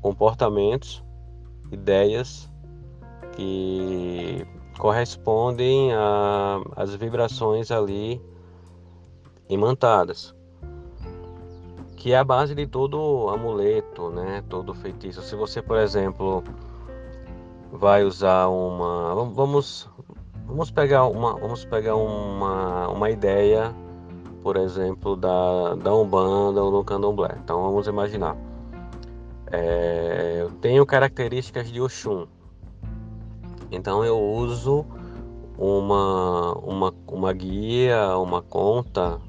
comportamentos, 0.00 1.02
ideias 1.72 2.48
que 3.32 4.46
correspondem 4.78 5.90
às 6.76 6.94
vibrações 6.94 7.70
ali 7.70 8.20
imantadas 9.48 10.34
que 12.00 12.14
é 12.14 12.16
a 12.16 12.24
base 12.24 12.54
de 12.54 12.66
todo 12.66 13.28
amuleto, 13.28 14.08
né? 14.08 14.42
Todo 14.48 14.72
feitiço. 14.72 15.20
Se 15.20 15.36
você, 15.36 15.60
por 15.60 15.76
exemplo, 15.76 16.42
vai 17.70 18.04
usar 18.04 18.48
uma, 18.48 19.14
vamos, 19.14 19.86
vamos 20.46 20.70
pegar 20.70 21.04
uma, 21.04 21.38
vamos 21.38 21.62
pegar 21.66 21.96
uma, 21.96 22.88
uma 22.88 23.10
ideia, 23.10 23.74
por 24.42 24.56
exemplo, 24.56 25.14
da, 25.14 25.74
da 25.74 25.94
umbanda 25.94 26.62
ou 26.64 26.70
do 26.70 26.82
candomblé. 26.82 27.36
Então 27.44 27.62
vamos 27.64 27.86
imaginar. 27.86 28.34
É, 29.52 30.38
eu 30.40 30.50
tenho 30.52 30.86
características 30.86 31.70
de 31.70 31.82
Oxum. 31.82 32.26
Então 33.70 34.02
eu 34.02 34.18
uso 34.18 34.86
uma, 35.58 36.54
uma, 36.60 36.94
uma 37.06 37.32
guia, 37.34 38.16
uma 38.16 38.40
conta, 38.40 39.20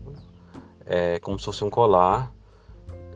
é, 0.85 1.19
como 1.19 1.37
se 1.37 1.43
fosse 1.43 1.65
um 1.65 1.69
colar 1.69 2.31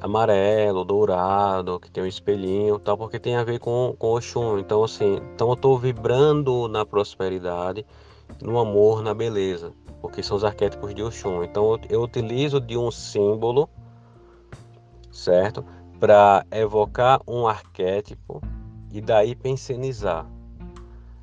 amarelo, 0.01 0.83
dourado, 0.83 1.79
que 1.79 1.89
tem 1.89 2.03
um 2.03 2.07
espelhinho, 2.07 2.79
tal, 2.79 2.97
porque 2.97 3.19
tem 3.19 3.35
a 3.35 3.43
ver 3.43 3.59
com, 3.59 3.95
com 3.97 4.15
Oxum. 4.15 4.59
Então, 4.59 4.83
assim, 4.83 5.19
então 5.33 5.47
eu 5.49 5.53
estou 5.53 5.77
vibrando 5.77 6.67
na 6.67 6.85
prosperidade, 6.85 7.85
no 8.41 8.59
amor, 8.59 9.01
na 9.01 9.13
beleza, 9.13 9.71
porque 10.01 10.21
são 10.21 10.37
os 10.37 10.43
arquétipos 10.43 10.93
de 10.93 11.03
Oxum. 11.03 11.43
Então, 11.43 11.73
eu, 11.73 11.79
eu 11.89 12.01
utilizo 12.01 12.59
de 12.59 12.77
um 12.77 12.91
símbolo, 12.91 13.69
certo? 15.11 15.65
Para 15.99 16.45
evocar 16.51 17.21
um 17.27 17.47
arquétipo 17.47 18.41
e 18.91 19.01
daí 19.01 19.35
pensionizar. 19.35 20.25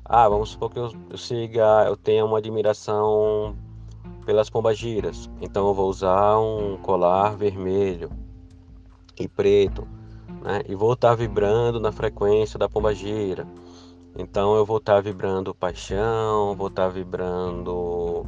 Ah, 0.05 0.27
vamos 0.27 0.49
supor 0.49 0.69
que 0.69 0.79
eu, 0.79 0.91
eu 1.09 1.17
siga, 1.17 1.85
eu 1.87 1.95
tenha 1.95 2.25
uma 2.25 2.39
admiração 2.39 3.55
pelas 4.25 4.49
pombagiras. 4.49 5.29
Então 5.39 5.67
eu 5.67 5.73
vou 5.73 5.89
usar 5.89 6.37
um 6.39 6.77
colar 6.77 7.37
vermelho 7.37 8.09
e 9.19 9.27
preto, 9.27 9.87
né? 10.43 10.61
E 10.67 10.75
vou 10.75 10.93
estar 10.93 11.09
tá 11.09 11.15
vibrando 11.15 11.79
na 11.79 11.91
frequência 11.91 12.57
da 12.59 12.67
pomba 12.67 12.93
gira. 12.93 13.47
Então 14.17 14.55
eu 14.55 14.65
vou 14.65 14.77
estar 14.77 14.95
tá 14.95 15.01
vibrando 15.01 15.55
paixão, 15.55 16.55
vou 16.55 16.67
estar 16.67 16.83
tá 16.83 16.89
vibrando 16.89 18.25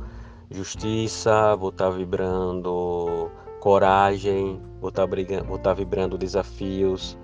justiça, 0.50 1.56
vou 1.56 1.70
estar 1.70 1.90
vibrando 1.90 3.30
coragem, 3.60 4.62
vou 4.80 4.90
estar, 4.90 5.06
brigando, 5.08 5.46
vou 5.46 5.58
estar 5.58 5.74
vibrando 5.74 6.18
desafios. 6.18 7.18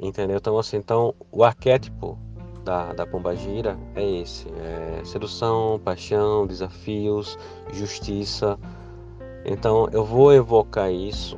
Entendeu? 0.00 0.36
Então 0.36 0.58
assim, 0.58 0.78
então 0.78 1.14
o 1.30 1.44
arquétipo 1.44 2.18
da, 2.64 2.92
da 2.92 3.06
pomba 3.06 3.36
gira 3.36 3.78
é 3.94 4.04
esse, 4.20 4.48
é 4.48 5.04
sedução, 5.04 5.80
paixão, 5.84 6.46
desafios, 6.46 7.38
justiça. 7.72 8.58
Então 9.44 9.88
eu 9.92 10.04
vou 10.04 10.32
evocar 10.32 10.90
isso 10.90 11.36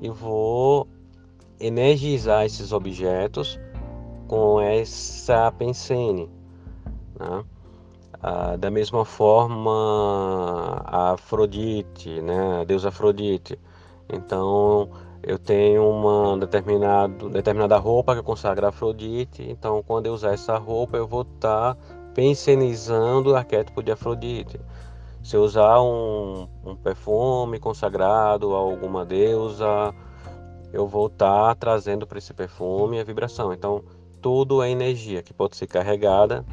e 0.00 0.08
vou 0.08 0.86
energizar 1.60 2.44
esses 2.44 2.72
objetos 2.72 3.58
com 4.26 4.60
essa 4.60 5.50
pensene. 5.52 6.30
Né? 7.18 7.44
Ah, 8.20 8.56
da 8.56 8.70
mesma 8.70 9.04
forma, 9.04 10.82
a 10.84 11.12
Afrodite, 11.12 12.20
né? 12.20 12.60
a 12.60 12.64
deusa 12.64 12.88
Afrodite. 12.88 13.58
Então, 14.08 14.90
eu 15.22 15.38
tenho 15.38 15.88
uma 15.88 16.38
determinado, 16.38 17.28
determinada 17.28 17.76
roupa 17.78 18.14
que 18.14 18.22
consagra 18.22 18.68
Afrodite. 18.68 19.42
Então, 19.48 19.82
quando 19.86 20.06
eu 20.06 20.14
usar 20.14 20.32
essa 20.32 20.56
roupa, 20.58 20.96
eu 20.96 21.06
vou 21.06 21.22
estar 21.22 21.74
tá 21.74 21.80
pensenizando 22.14 23.30
o 23.30 23.36
arquétipo 23.36 23.82
de 23.82 23.92
Afrodite. 23.92 24.60
Se 25.22 25.36
usar 25.36 25.80
um, 25.82 26.48
um 26.64 26.76
perfume 26.76 27.58
consagrado 27.58 28.54
a 28.54 28.58
alguma 28.58 29.04
deusa, 29.04 29.94
eu 30.72 30.86
vou 30.86 31.06
estar 31.06 31.48
tá 31.48 31.54
trazendo 31.54 32.06
para 32.06 32.18
esse 32.18 32.32
perfume 32.32 33.00
a 33.00 33.04
vibração. 33.04 33.52
Então, 33.52 33.82
tudo 34.20 34.62
é 34.62 34.70
energia 34.70 35.22
que 35.22 35.32
pode 35.32 35.56
ser 35.56 35.66
carregada 35.66 36.44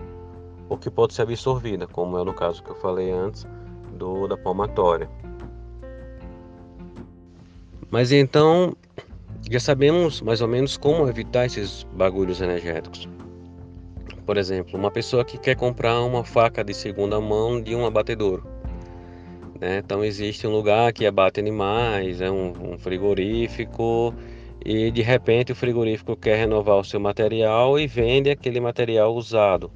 ou 0.70 0.78
que 0.78 0.90
pode 0.90 1.14
ser 1.14 1.24
absorvida, 1.24 1.88
como 1.88 2.18
é 2.18 2.24
no 2.24 2.34
caso 2.34 2.64
que 2.64 2.70
eu 2.70 2.76
falei 2.76 3.12
antes 3.12 3.46
do 3.98 4.28
da 4.28 4.38
palmatória. 4.38 5.10
Mas 7.90 8.12
então, 8.12 8.76
já 9.50 9.60
sabemos 9.60 10.22
mais 10.22 10.42
ou 10.42 10.48
menos 10.48 10.76
como 10.76 11.08
evitar 11.08 11.46
esses 11.46 11.84
bagulhos 11.94 12.42
energéticos. 12.42 13.08
Por 14.26 14.38
exemplo, 14.38 14.78
uma 14.78 14.90
pessoa 14.90 15.24
que 15.24 15.38
quer 15.38 15.56
comprar 15.56 16.02
uma 16.02 16.24
faca 16.24 16.64
de 16.64 16.74
segunda 16.74 17.22
mão 17.22 17.62
de 17.62 17.76
um 17.76 17.86
abatedouro. 17.86 18.55
Né? 19.66 19.80
Então 19.80 20.04
existe 20.06 20.46
um 20.46 20.52
lugar 20.52 20.94
que 20.94 21.08
abate 21.08 21.40
animais, 21.40 22.22
é 22.22 22.30
um, 22.30 22.74
um 22.74 22.78
frigorífico 22.78 24.14
e 24.64 24.92
de 24.92 25.02
repente 25.02 25.52
o 25.52 25.56
frigorífico 25.56 26.16
quer 26.16 26.36
renovar 26.38 26.78
o 26.78 26.84
seu 26.84 27.00
material 27.00 27.80
e 27.80 27.88
vende 27.88 28.30
aquele 28.30 28.60
material 28.60 29.16
usado. 29.16 29.72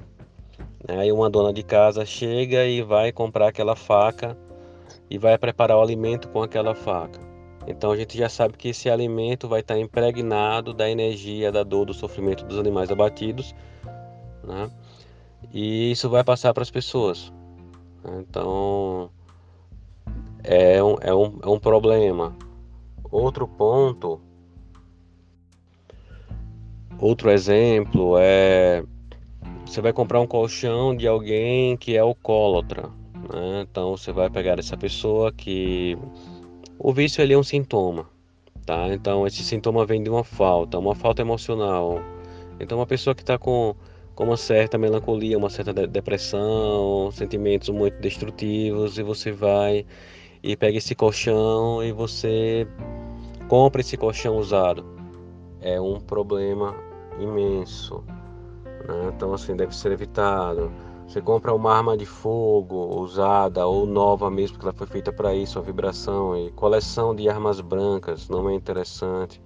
Né? 0.86 0.96
Aí 1.00 1.10
uma 1.10 1.28
dona 1.28 1.52
de 1.52 1.64
casa 1.64 2.06
chega 2.06 2.64
e 2.66 2.82
vai 2.82 3.10
comprar 3.10 3.48
aquela 3.48 3.74
faca 3.74 4.38
e 5.10 5.18
vai 5.18 5.36
preparar 5.36 5.76
o 5.76 5.82
alimento 5.82 6.28
com 6.28 6.40
aquela 6.40 6.72
faca. 6.72 7.20
Então 7.66 7.90
a 7.90 7.96
gente 7.96 8.16
já 8.16 8.28
sabe 8.28 8.56
que 8.56 8.68
esse 8.68 8.88
alimento 8.88 9.48
vai 9.48 9.58
estar 9.58 9.76
impregnado 9.76 10.72
da 10.72 10.88
energia, 10.88 11.50
da 11.50 11.64
dor, 11.64 11.86
do 11.86 11.94
sofrimento 11.94 12.44
dos 12.44 12.60
animais 12.60 12.92
abatidos, 12.92 13.56
né? 14.44 14.70
E 15.52 15.90
isso 15.90 16.08
vai 16.08 16.22
passar 16.22 16.54
para 16.54 16.62
as 16.62 16.70
pessoas. 16.70 17.32
Então 18.04 19.10
é 20.44 20.82
um, 20.82 20.96
é 21.00 21.14
um, 21.14 21.38
é 21.42 21.48
um 21.48 21.58
problema. 21.58 22.36
Outro 23.10 23.46
ponto, 23.48 24.20
outro 26.98 27.30
exemplo 27.30 28.16
é 28.18 28.84
você 29.70 29.80
vai 29.80 29.92
comprar 29.92 30.20
um 30.20 30.26
colchão 30.26 30.96
de 30.96 31.06
alguém 31.06 31.76
que 31.76 31.96
é 31.96 32.00
alcoólatra. 32.00 32.90
Né? 33.32 33.64
Então 33.70 33.96
você 33.96 34.10
vai 34.12 34.28
pegar 34.28 34.58
essa 34.58 34.76
pessoa 34.76 35.32
que 35.32 35.96
o 36.76 36.92
vício 36.92 37.22
ele 37.22 37.34
é 37.34 37.38
um 37.38 37.42
sintoma, 37.42 38.08
tá? 38.66 38.92
Então 38.92 39.26
esse 39.26 39.44
sintoma 39.44 39.86
vem 39.86 40.02
de 40.02 40.10
uma 40.10 40.24
falta, 40.24 40.76
uma 40.76 40.94
falta 40.94 41.22
emocional. 41.22 42.00
Então 42.58 42.78
uma 42.78 42.86
pessoa 42.86 43.14
que 43.14 43.22
está 43.22 43.38
com, 43.38 43.76
com 44.16 44.24
uma 44.24 44.36
certa 44.36 44.76
melancolia, 44.76 45.38
uma 45.38 45.50
certa 45.50 45.72
depressão, 45.86 47.10
sentimentos 47.12 47.68
muito 47.68 48.00
destrutivos 48.00 48.98
e 48.98 49.04
você 49.04 49.30
vai 49.30 49.86
e 50.42 50.56
pega 50.56 50.78
esse 50.78 50.94
colchão 50.94 51.82
e 51.82 51.92
você 51.92 52.66
compra 53.48 53.80
esse 53.80 53.96
colchão 53.96 54.36
usado. 54.36 54.84
É 55.60 55.80
um 55.80 56.00
problema 56.00 56.74
imenso. 57.18 58.02
Né? 58.64 59.12
Então, 59.14 59.34
assim, 59.34 59.54
deve 59.54 59.74
ser 59.74 59.92
evitado. 59.92 60.72
Você 61.06 61.20
compra 61.20 61.52
uma 61.52 61.74
arma 61.74 61.96
de 61.96 62.06
fogo 62.06 63.00
usada 63.00 63.66
ou 63.66 63.84
nova 63.84 64.30
mesmo, 64.30 64.58
que 64.58 64.64
ela 64.64 64.72
foi 64.72 64.86
feita 64.86 65.12
para 65.12 65.34
isso, 65.34 65.58
a 65.58 65.62
vibração. 65.62 66.36
E 66.36 66.52
coleção 66.52 67.14
de 67.14 67.28
armas 67.28 67.60
brancas 67.60 68.28
não 68.28 68.48
é 68.48 68.54
interessante. 68.54 69.42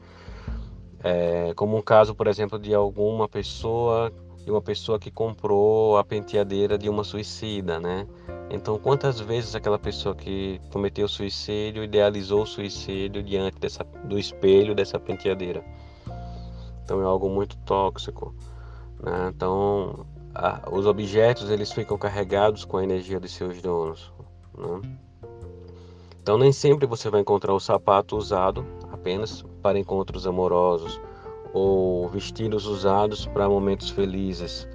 É, 1.02 1.52
como 1.54 1.76
um 1.76 1.82
caso, 1.82 2.14
por 2.14 2.26
exemplo, 2.26 2.58
de 2.58 2.74
alguma 2.74 3.28
pessoa, 3.28 4.12
de 4.44 4.50
uma 4.50 4.60
pessoa 4.60 4.98
que 4.98 5.10
comprou 5.10 5.96
a 5.96 6.04
penteadeira 6.04 6.76
de 6.76 6.88
uma 6.88 7.02
suicida, 7.02 7.80
né? 7.80 8.06
Então, 8.50 8.78
quantas 8.78 9.18
vezes 9.18 9.54
aquela 9.54 9.78
pessoa 9.78 10.14
que 10.14 10.60
cometeu 10.70 11.08
suicídio 11.08 11.82
idealizou 11.82 12.42
o 12.42 12.46
suicídio 12.46 13.22
diante 13.22 13.58
dessa, 13.58 13.82
do 14.04 14.18
espelho 14.18 14.74
dessa 14.74 15.00
penteadeira? 15.00 15.64
Então, 16.84 17.00
é 17.00 17.04
algo 17.04 17.30
muito 17.30 17.56
tóxico. 17.58 18.34
Né? 19.02 19.32
Então, 19.34 20.06
a, 20.34 20.68
os 20.70 20.86
objetos 20.86 21.48
eles 21.48 21.72
ficam 21.72 21.96
carregados 21.96 22.66
com 22.66 22.76
a 22.76 22.84
energia 22.84 23.18
de 23.18 23.28
seus 23.28 23.62
donos. 23.62 24.12
Né? 24.56 24.98
Então, 26.22 26.36
nem 26.36 26.52
sempre 26.52 26.86
você 26.86 27.08
vai 27.08 27.22
encontrar 27.22 27.54
o 27.54 27.60
sapato 27.60 28.14
usado 28.14 28.64
apenas 28.92 29.42
para 29.62 29.78
encontros 29.78 30.26
amorosos 30.26 31.00
ou 31.54 32.08
vestidos 32.08 32.66
usados 32.66 33.26
para 33.26 33.48
momentos 33.48 33.88
felizes. 33.88 34.68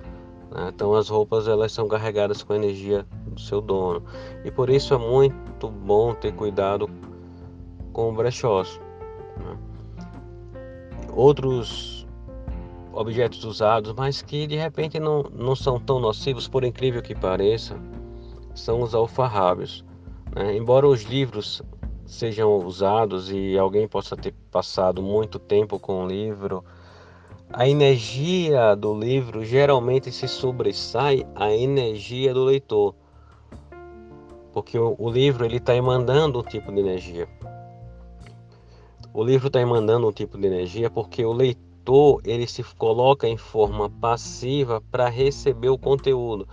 Né? 0.50 0.72
Então, 0.74 0.96
as 0.96 1.10
roupas 1.10 1.48
elas 1.48 1.74
são 1.74 1.88
carregadas 1.88 2.42
com 2.42 2.54
a 2.54 2.56
energia 2.56 3.06
do 3.28 3.40
seu 3.40 3.60
dono. 3.60 4.02
E 4.46 4.50
por 4.50 4.70
isso 4.70 4.94
é 4.94 4.98
muito 4.98 5.70
bom 5.70 6.14
ter 6.14 6.34
cuidado 6.34 6.90
com 7.92 8.16
brechós. 8.16 8.80
Né? 9.38 9.58
Outros 11.14 12.08
objetos 12.94 13.44
usados, 13.44 13.94
mas 13.94 14.22
que 14.22 14.48
de 14.48 14.56
repente 14.56 15.00
não, 15.00 15.24
não 15.34 15.56
são 15.56 15.80
tão 15.80 16.00
nocivos, 16.00 16.48
por 16.48 16.64
incrível 16.64 17.02
que 17.02 17.14
pareça, 17.14 17.78
são 18.56 18.82
os 18.82 18.96
alfarrábios. 18.96 19.84
Né? 20.34 20.56
Embora 20.56 20.88
os 20.88 21.04
livros 21.04 21.62
sejam 22.10 22.58
usados 22.58 23.32
e 23.32 23.58
alguém 23.58 23.88
possa 23.88 24.18
ter 24.18 24.34
passado 24.52 25.02
muito 25.02 25.38
tempo 25.38 25.80
com 25.80 26.04
o 26.04 26.08
livro, 26.08 26.66
a 27.54 27.70
energia 27.70 28.76
do 28.76 28.98
livro 28.98 29.46
geralmente 29.46 30.12
se 30.12 30.28
sobressai 30.28 31.26
a 31.36 31.54
energia 31.54 32.34
do 32.34 32.44
leitor, 32.44 32.96
porque 34.52 34.78
o, 34.78 34.96
o 34.98 35.10
livro 35.10 35.46
ele 35.46 35.58
está 35.58 35.76
emandando 35.76 36.40
um 36.40 36.44
tipo 36.44 36.72
de 36.72 36.80
energia. 36.80 37.30
O 39.14 39.24
livro 39.24 39.48
está 39.48 39.62
emandando 39.62 40.08
um 40.08 40.12
tipo 40.12 40.38
de 40.38 40.48
energia 40.48 40.90
porque 40.90 41.24
o 41.24 41.32
leitor 41.32 42.22
ele 42.26 42.48
se 42.48 42.64
coloca 42.64 43.28
em 43.28 43.38
forma 43.38 43.88
passiva 43.88 44.82
para 44.92 45.10
receber 45.10 45.70
o 45.70 45.78
conteúdo. 45.78 46.48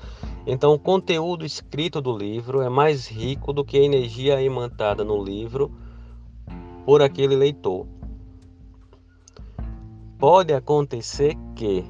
Então, 0.46 0.72
o 0.72 0.78
conteúdo 0.78 1.44
escrito 1.44 2.00
do 2.00 2.16
livro 2.16 2.61
é 2.62 2.68
mais 2.68 3.09
rico 3.09 3.52
do 3.52 3.64
que 3.64 3.76
a 3.78 3.82
energia 3.82 4.40
emantada 4.40 5.02
no 5.02 5.20
livro 5.20 5.72
por 6.85 7.02
aquele 7.02 7.35
leitor. 7.35 7.85
Pode 10.16 10.54
acontecer 10.54 11.37
que 11.56 11.85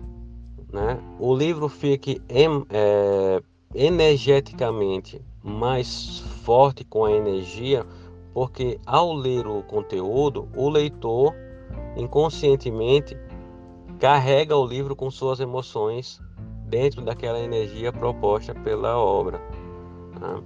né, 0.73 0.99
o 1.21 1.37
livro 1.37 1.69
fique 1.69 2.23
em, 2.31 2.65
é, 2.71 3.43
energeticamente 3.75 5.21
mais 5.43 6.21
forte 6.43 6.83
com 6.83 7.05
a 7.05 7.13
energia, 7.13 7.87
porque 8.33 8.81
ao 8.87 9.13
ler 9.13 9.47
o 9.47 9.63
conteúdo, 9.63 10.49
o 10.57 10.71
leitor 10.71 11.35
inconscientemente 11.95 13.17
carrega 14.01 14.57
o 14.57 14.67
livro 14.67 14.97
com 14.97 15.11
suas 15.11 15.41
emoções 15.41 16.21
dentro 16.67 17.03
daquela 17.03 17.39
energia 17.39 17.93
proposta 17.93 18.55
pela 18.55 18.97
obra. 18.99 19.41
Tá? 20.19 20.41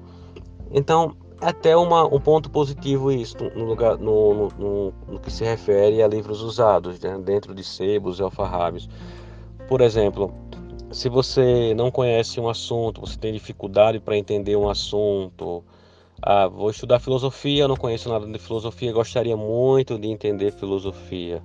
Então, 0.70 1.16
até 1.40 1.76
uma, 1.76 2.04
um 2.04 2.20
ponto 2.20 2.50
positivo 2.50 3.10
isso 3.10 3.36
no, 3.56 3.64
lugar, 3.64 3.96
no, 3.98 4.48
no, 4.58 4.92
no, 5.08 5.18
que 5.18 5.30
se 5.30 5.44
refere 5.44 6.02
a 6.02 6.08
livros 6.08 6.42
usados, 6.42 7.00
né? 7.00 7.18
dentro 7.18 7.54
de 7.54 7.64
sebos 7.64 8.18
e 8.18 8.22
alfarrábios. 8.22 8.88
Por 9.66 9.80
exemplo, 9.80 10.32
se 10.90 11.08
você 11.08 11.72
não 11.74 11.90
conhece 11.90 12.38
um 12.40 12.48
assunto, 12.48 13.00
você 13.00 13.18
tem 13.18 13.32
dificuldade 13.32 13.98
para 13.98 14.16
entender 14.16 14.56
um 14.56 14.68
assunto, 14.68 15.64
ah, 16.20 16.46
vou 16.46 16.70
estudar 16.70 16.98
filosofia, 16.98 17.66
não 17.66 17.76
conheço 17.76 18.08
nada 18.08 18.26
de 18.26 18.38
filosofia, 18.38 18.92
gostaria 18.92 19.36
muito 19.36 19.98
de 19.98 20.08
entender 20.08 20.52
filosofia. 20.52 21.42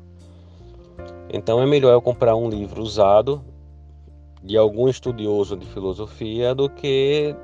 Então 1.32 1.62
é 1.62 1.66
melhor 1.66 1.92
eu 1.92 2.02
comprar 2.02 2.36
um 2.36 2.50
livro 2.50 2.82
usado 2.82 3.44
de 4.46 4.58
algum 4.58 4.88
estudioso 4.88 5.58
de 5.58 5.66
filosofia 5.66 6.54
do 6.54 6.70
que 6.70 7.36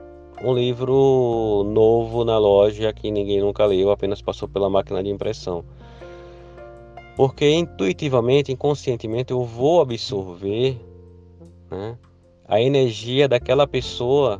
um 0.43 0.53
livro 0.53 1.63
novo 1.67 2.23
na 2.23 2.37
loja 2.37 2.93
que 2.93 3.09
ninguém 3.09 3.41
nunca 3.41 3.65
leu, 3.65 3.89
apenas 3.89 4.21
passou 4.21 4.47
pela 4.47 4.69
máquina 4.69 5.03
de 5.03 5.09
impressão. 5.09 5.65
Porque 7.17 7.49
intuitivamente, 7.49 8.51
inconscientemente, 8.51 9.31
eu 9.31 9.43
vou 9.43 9.81
absorver 9.81 10.79
né, 11.71 11.97
a 12.47 12.61
energia 12.61 13.27
daquela 13.27 13.65
pessoa 13.65 14.39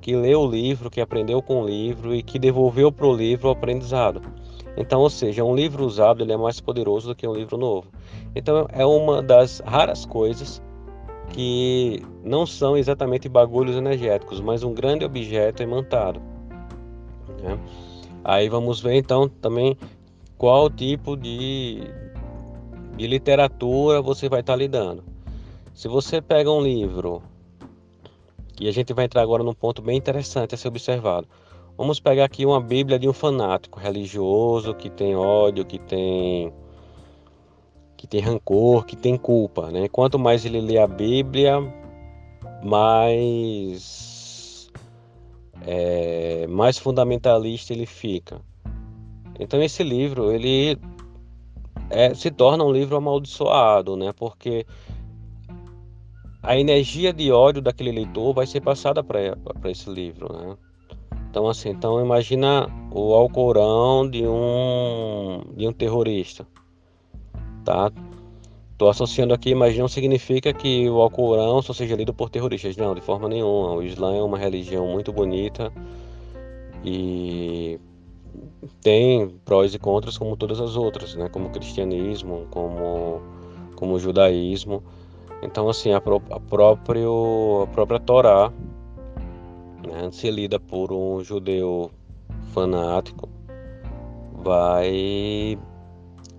que 0.00 0.16
leu 0.16 0.40
o 0.40 0.50
livro, 0.50 0.90
que 0.90 1.02
aprendeu 1.02 1.42
com 1.42 1.62
o 1.62 1.66
livro 1.66 2.14
e 2.14 2.22
que 2.22 2.38
devolveu 2.38 2.90
para 2.90 3.06
o 3.06 3.14
livro 3.14 3.48
o 3.48 3.52
aprendizado. 3.52 4.22
Então, 4.74 5.00
ou 5.02 5.10
seja, 5.10 5.44
um 5.44 5.54
livro 5.54 5.84
usado 5.84 6.22
ele 6.22 6.32
é 6.32 6.36
mais 6.36 6.60
poderoso 6.60 7.08
do 7.08 7.14
que 7.14 7.28
um 7.28 7.34
livro 7.34 7.58
novo. 7.58 7.88
Então, 8.34 8.66
é 8.72 8.86
uma 8.86 9.22
das 9.22 9.60
raras 9.60 10.06
coisas 10.06 10.62
que 11.30 12.02
não 12.22 12.44
são 12.44 12.76
exatamente 12.76 13.28
bagulhos 13.28 13.76
energéticos, 13.76 14.40
mas 14.40 14.62
um 14.62 14.74
grande 14.74 15.04
objeto 15.04 15.62
imantado. 15.62 16.20
Né? 17.42 17.58
Aí 18.22 18.48
vamos 18.48 18.80
ver 18.80 18.94
então 18.94 19.28
também 19.28 19.76
qual 20.36 20.68
tipo 20.68 21.16
de, 21.16 21.80
de 22.96 23.06
literatura 23.06 24.02
você 24.02 24.28
vai 24.28 24.40
estar 24.40 24.56
lidando. 24.56 25.02
Se 25.74 25.88
você 25.88 26.20
pega 26.20 26.50
um 26.50 26.60
livro, 26.60 27.22
e 28.60 28.68
a 28.68 28.72
gente 28.72 28.92
vai 28.92 29.06
entrar 29.06 29.22
agora 29.22 29.42
num 29.42 29.54
ponto 29.54 29.80
bem 29.80 29.96
interessante 29.96 30.54
a 30.54 30.58
ser 30.58 30.68
observado. 30.68 31.26
Vamos 31.78 31.98
pegar 31.98 32.26
aqui 32.26 32.44
uma 32.44 32.60
Bíblia 32.60 32.98
de 32.98 33.08
um 33.08 33.12
fanático 33.12 33.80
religioso 33.80 34.74
que 34.74 34.90
tem 34.90 35.16
ódio, 35.16 35.64
que 35.64 35.78
tem 35.78 36.52
que 38.00 38.06
tem 38.06 38.22
rancor, 38.22 38.86
que 38.86 38.96
tem 38.96 39.18
culpa, 39.18 39.70
né? 39.70 39.86
Quanto 39.86 40.18
mais 40.18 40.46
ele 40.46 40.58
lê 40.58 40.78
a 40.78 40.86
Bíblia, 40.86 41.60
mais 42.64 44.70
é, 45.66 46.46
mais 46.46 46.78
fundamentalista 46.78 47.74
ele 47.74 47.84
fica. 47.84 48.40
Então 49.38 49.62
esse 49.62 49.82
livro 49.82 50.32
ele 50.32 50.78
é, 51.90 52.14
se 52.14 52.30
torna 52.30 52.64
um 52.64 52.72
livro 52.72 52.96
amaldiçoado, 52.96 53.98
né? 53.98 54.14
Porque 54.14 54.64
a 56.42 56.58
energia 56.58 57.12
de 57.12 57.30
ódio 57.30 57.60
daquele 57.60 57.92
leitor 57.92 58.32
vai 58.32 58.46
ser 58.46 58.62
passada 58.62 59.04
para 59.04 59.36
esse 59.66 59.90
livro, 59.90 60.32
né? 60.32 60.56
Então 61.28 61.46
assim, 61.46 61.68
então 61.68 62.02
imagina 62.02 62.66
o 62.90 63.12
Alcorão 63.12 64.08
de 64.08 64.26
um 64.26 65.44
de 65.54 65.68
um 65.68 65.72
terrorista 65.74 66.46
tá? 67.70 67.92
Estou 68.72 68.88
associando 68.88 69.32
aqui, 69.32 69.54
mas 69.54 69.76
não 69.76 69.86
significa 69.86 70.52
que 70.52 70.88
o 70.88 71.00
Alcorão 71.00 71.62
só 71.62 71.72
seja 71.72 71.94
lido 71.94 72.12
por 72.12 72.30
terroristas, 72.30 72.76
não, 72.76 72.94
de 72.94 73.00
forma 73.00 73.28
nenhuma. 73.28 73.74
O 73.74 73.82
Islã 73.82 74.16
é 74.16 74.22
uma 74.22 74.38
religião 74.38 74.86
muito 74.86 75.12
bonita 75.12 75.72
e 76.84 77.78
tem 78.80 79.28
prós 79.44 79.74
e 79.74 79.78
contras 79.78 80.16
como 80.18 80.36
todas 80.36 80.60
as 80.60 80.76
outras, 80.76 81.14
né? 81.14 81.28
Como 81.28 81.48
o 81.48 81.50
cristianismo, 81.50 82.46
como 82.50 83.20
como 83.76 83.94
o 83.94 83.98
judaísmo. 83.98 84.82
Então, 85.42 85.68
assim, 85.68 85.92
a, 85.92 85.96
a, 85.96 86.40
próprio, 86.40 87.62
a 87.62 87.66
própria 87.68 87.98
Torá, 87.98 88.52
né, 89.86 90.10
se 90.12 90.30
lida 90.30 90.60
por 90.60 90.92
um 90.92 91.24
judeu 91.24 91.90
fanático, 92.52 93.28
vai 94.42 95.58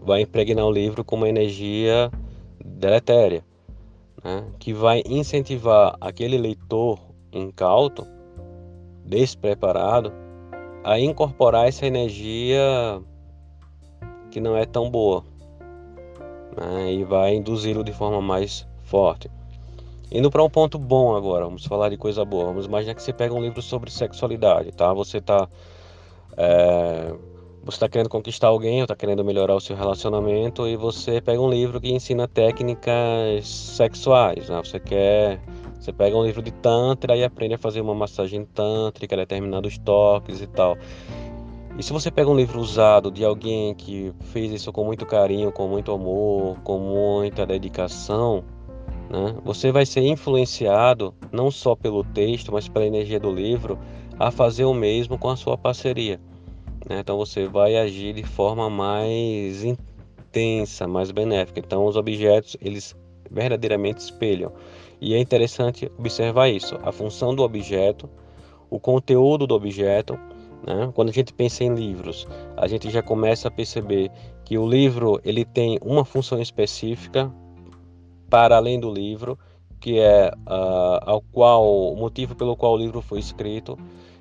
vai 0.01 0.21
impregnar 0.21 0.65
o 0.65 0.71
livro 0.71 1.03
com 1.03 1.15
uma 1.15 1.29
energia 1.29 2.11
deletéria, 2.63 3.43
né? 4.23 4.45
que 4.59 4.73
vai 4.73 5.03
incentivar 5.05 5.95
aquele 6.01 6.37
leitor 6.37 6.99
incauto, 7.31 8.07
despreparado, 9.05 10.11
a 10.83 10.99
incorporar 10.99 11.67
essa 11.67 11.85
energia 11.85 13.01
que 14.31 14.39
não 14.39 14.57
é 14.57 14.65
tão 14.65 14.89
boa 14.89 15.23
né? 16.57 16.93
e 16.93 17.03
vai 17.03 17.35
induzi-lo 17.35 17.83
de 17.83 17.93
forma 17.93 18.21
mais 18.21 18.67
forte. 18.83 19.29
Indo 20.11 20.29
para 20.29 20.43
um 20.43 20.49
ponto 20.49 20.77
bom 20.77 21.15
agora, 21.15 21.45
vamos 21.45 21.65
falar 21.65 21.89
de 21.89 21.95
coisa 21.95 22.25
boa. 22.25 22.45
Vamos 22.45 22.65
imaginar 22.65 22.95
que 22.95 23.01
você 23.01 23.13
pega 23.13 23.33
um 23.33 23.41
livro 23.41 23.61
sobre 23.61 23.89
sexualidade, 23.89 24.73
tá? 24.73 24.93
Você 24.93 25.19
está 25.19 25.47
é, 26.35 27.13
você 27.63 27.75
está 27.75 27.87
querendo 27.87 28.09
conquistar 28.09 28.47
alguém, 28.47 28.77
ou 28.77 28.83
está 28.83 28.95
querendo 28.95 29.23
melhorar 29.23 29.55
o 29.55 29.59
seu 29.59 29.75
relacionamento 29.75 30.67
e 30.67 30.75
você 30.75 31.21
pega 31.21 31.39
um 31.39 31.49
livro 31.49 31.79
que 31.79 31.91
ensina 31.91 32.27
técnicas 32.27 33.47
sexuais, 33.47 34.49
né? 34.49 34.61
Você 34.63 34.79
quer, 34.79 35.39
você 35.79 35.93
pega 35.93 36.17
um 36.17 36.25
livro 36.25 36.41
de 36.41 36.51
tantra 36.51 37.15
e 37.15 37.23
aprende 37.23 37.53
a 37.53 37.57
fazer 37.59 37.79
uma 37.81 37.93
massagem 37.93 38.45
tântrica, 38.45 39.15
determinados 39.15 39.77
toques 39.77 40.41
e 40.41 40.47
tal. 40.47 40.75
E 41.77 41.83
se 41.83 41.93
você 41.93 42.09
pega 42.09 42.29
um 42.29 42.35
livro 42.35 42.59
usado 42.59 43.11
de 43.11 43.23
alguém 43.23 43.75
que 43.75 44.11
fez 44.21 44.51
isso 44.51 44.71
com 44.71 44.83
muito 44.83 45.05
carinho, 45.05 45.51
com 45.51 45.67
muito 45.67 45.91
amor, 45.91 46.57
com 46.63 46.79
muita 46.79 47.45
dedicação, 47.45 48.43
né? 49.07 49.35
Você 49.43 49.71
vai 49.71 49.85
ser 49.85 50.01
influenciado 50.01 51.13
não 51.31 51.51
só 51.51 51.75
pelo 51.75 52.03
texto, 52.03 52.51
mas 52.51 52.67
pela 52.67 52.85
energia 52.85 53.19
do 53.19 53.31
livro 53.31 53.77
a 54.17 54.31
fazer 54.31 54.65
o 54.65 54.73
mesmo 54.73 55.17
com 55.17 55.29
a 55.29 55.35
sua 55.35 55.57
parceria. 55.57 56.19
Né? 56.87 56.99
Então 56.99 57.17
você 57.17 57.47
vai 57.47 57.75
agir 57.77 58.13
de 58.13 58.23
forma 58.23 58.69
mais 58.69 59.63
intensa, 59.63 60.87
mais 60.87 61.11
benéfica. 61.11 61.59
Então 61.59 61.85
os 61.85 61.95
objetos 61.95 62.57
eles 62.61 62.95
verdadeiramente 63.29 63.99
espelham. 63.99 64.51
E 64.99 65.13
é 65.13 65.19
interessante 65.19 65.91
observar 65.97 66.49
isso, 66.49 66.77
a 66.83 66.91
função 66.91 67.33
do 67.33 67.41
objeto, 67.41 68.09
o 68.69 68.79
conteúdo 68.79 69.47
do 69.47 69.55
objeto. 69.55 70.13
Né? 70.65 70.91
Quando 70.93 71.09
a 71.09 71.13
gente 71.13 71.33
pensa 71.33 71.63
em 71.63 71.73
livros, 71.73 72.27
a 72.55 72.67
gente 72.67 72.89
já 72.89 73.01
começa 73.01 73.47
a 73.47 73.51
perceber 73.51 74.11
que 74.45 74.57
o 74.57 74.67
livro 74.67 75.19
ele 75.23 75.43
tem 75.43 75.79
uma 75.81 76.05
função 76.05 76.39
específica 76.39 77.31
para 78.29 78.57
além 78.57 78.79
do 78.79 78.93
livro, 78.93 79.39
que 79.79 79.97
é 79.99 80.31
uh, 80.47 81.01
ao 81.01 81.21
qual 81.21 81.65
o 81.65 81.95
motivo 81.95 82.35
pelo 82.35 82.55
qual 82.55 82.73
o 82.73 82.77
livro 82.77 83.01
foi 83.01 83.19
escrito. 83.19 83.77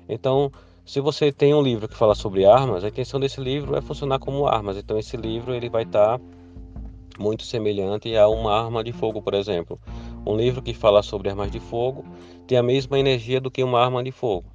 Então, 0.09 0.51
se 0.85 0.99
você 0.99 1.31
tem 1.31 1.53
um 1.53 1.61
livro 1.61 1.87
que 1.87 1.95
fala 1.95 2.15
sobre 2.15 2.45
armas, 2.45 2.83
a 2.83 2.87
intenção 2.87 3.19
desse 3.19 3.39
livro 3.39 3.75
é 3.75 3.81
funcionar 3.81 4.19
como 4.19 4.47
armas. 4.47 4.77
Então 4.77 4.97
esse 4.97 5.15
livro 5.15 5.53
ele 5.53 5.69
vai 5.69 5.83
estar 5.83 6.17
tá 6.17 6.25
muito 7.19 7.43
semelhante 7.43 8.15
a 8.15 8.27
uma 8.27 8.53
arma 8.53 8.83
de 8.83 8.91
fogo, 8.91 9.21
por 9.21 9.33
exemplo. 9.33 9.79
Um 10.25 10.35
livro 10.35 10.61
que 10.61 10.73
fala 10.73 11.03
sobre 11.03 11.29
armas 11.29 11.51
de 11.51 11.59
fogo 11.59 12.03
tem 12.47 12.57
a 12.57 12.63
mesma 12.63 12.99
energia 12.99 13.39
do 13.39 13.51
que 13.51 13.63
uma 13.63 13.79
arma 13.79 14.03
de 14.03 14.11
fogo. 14.11 14.45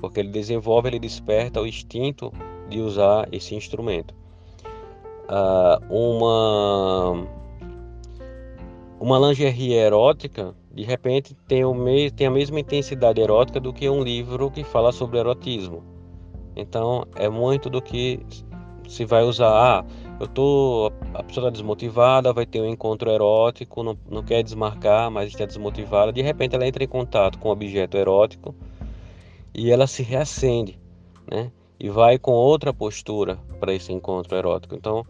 porque 0.00 0.20
ele 0.20 0.28
desenvolve, 0.28 0.88
ele 0.88 0.98
desperta 0.98 1.60
o 1.60 1.66
instinto 1.66 2.32
de 2.68 2.80
usar 2.80 3.26
esse 3.32 3.54
instrumento. 3.54 4.14
Uh, 5.28 6.20
uma 6.20 7.26
uma 8.98 9.18
lingerie 9.18 9.74
erótica, 9.74 10.54
de 10.72 10.82
repente 10.82 11.34
tem, 11.46 11.64
o 11.64 11.74
me, 11.74 12.10
tem 12.10 12.26
a 12.26 12.30
mesma 12.30 12.60
intensidade 12.60 13.20
erótica 13.20 13.60
do 13.60 13.72
que 13.72 13.88
um 13.88 14.02
livro 14.02 14.50
que 14.50 14.64
fala 14.64 14.92
sobre 14.92 15.18
erotismo. 15.18 15.82
Então 16.54 17.04
é 17.14 17.28
muito 17.28 17.68
do 17.68 17.82
que 17.82 18.20
se 18.88 19.04
vai 19.04 19.22
usar. 19.22 19.50
Ah, 19.50 19.84
eu 20.18 20.26
tô 20.26 20.92
a 21.12 21.22
pessoa 21.22 21.48
está 21.48 21.50
desmotivada, 21.50 22.32
vai 22.32 22.46
ter 22.46 22.60
um 22.60 22.66
encontro 22.66 23.10
erótico, 23.10 23.82
não, 23.82 23.98
não 24.10 24.22
quer 24.22 24.42
desmarcar, 24.42 25.10
mas 25.10 25.28
está 25.28 25.44
desmotivada. 25.44 26.12
De 26.12 26.22
repente 26.22 26.54
ela 26.54 26.66
entra 26.66 26.82
em 26.82 26.88
contato 26.88 27.38
com 27.38 27.48
um 27.48 27.52
objeto 27.52 27.96
erótico 27.96 28.54
e 29.54 29.70
ela 29.70 29.86
se 29.86 30.02
reacende, 30.02 30.78
né? 31.30 31.50
E 31.78 31.90
vai 31.90 32.18
com 32.18 32.32
outra 32.32 32.72
postura 32.72 33.38
para 33.60 33.74
esse 33.74 33.92
encontro 33.92 34.34
erótico. 34.34 34.74
Então, 34.74 35.04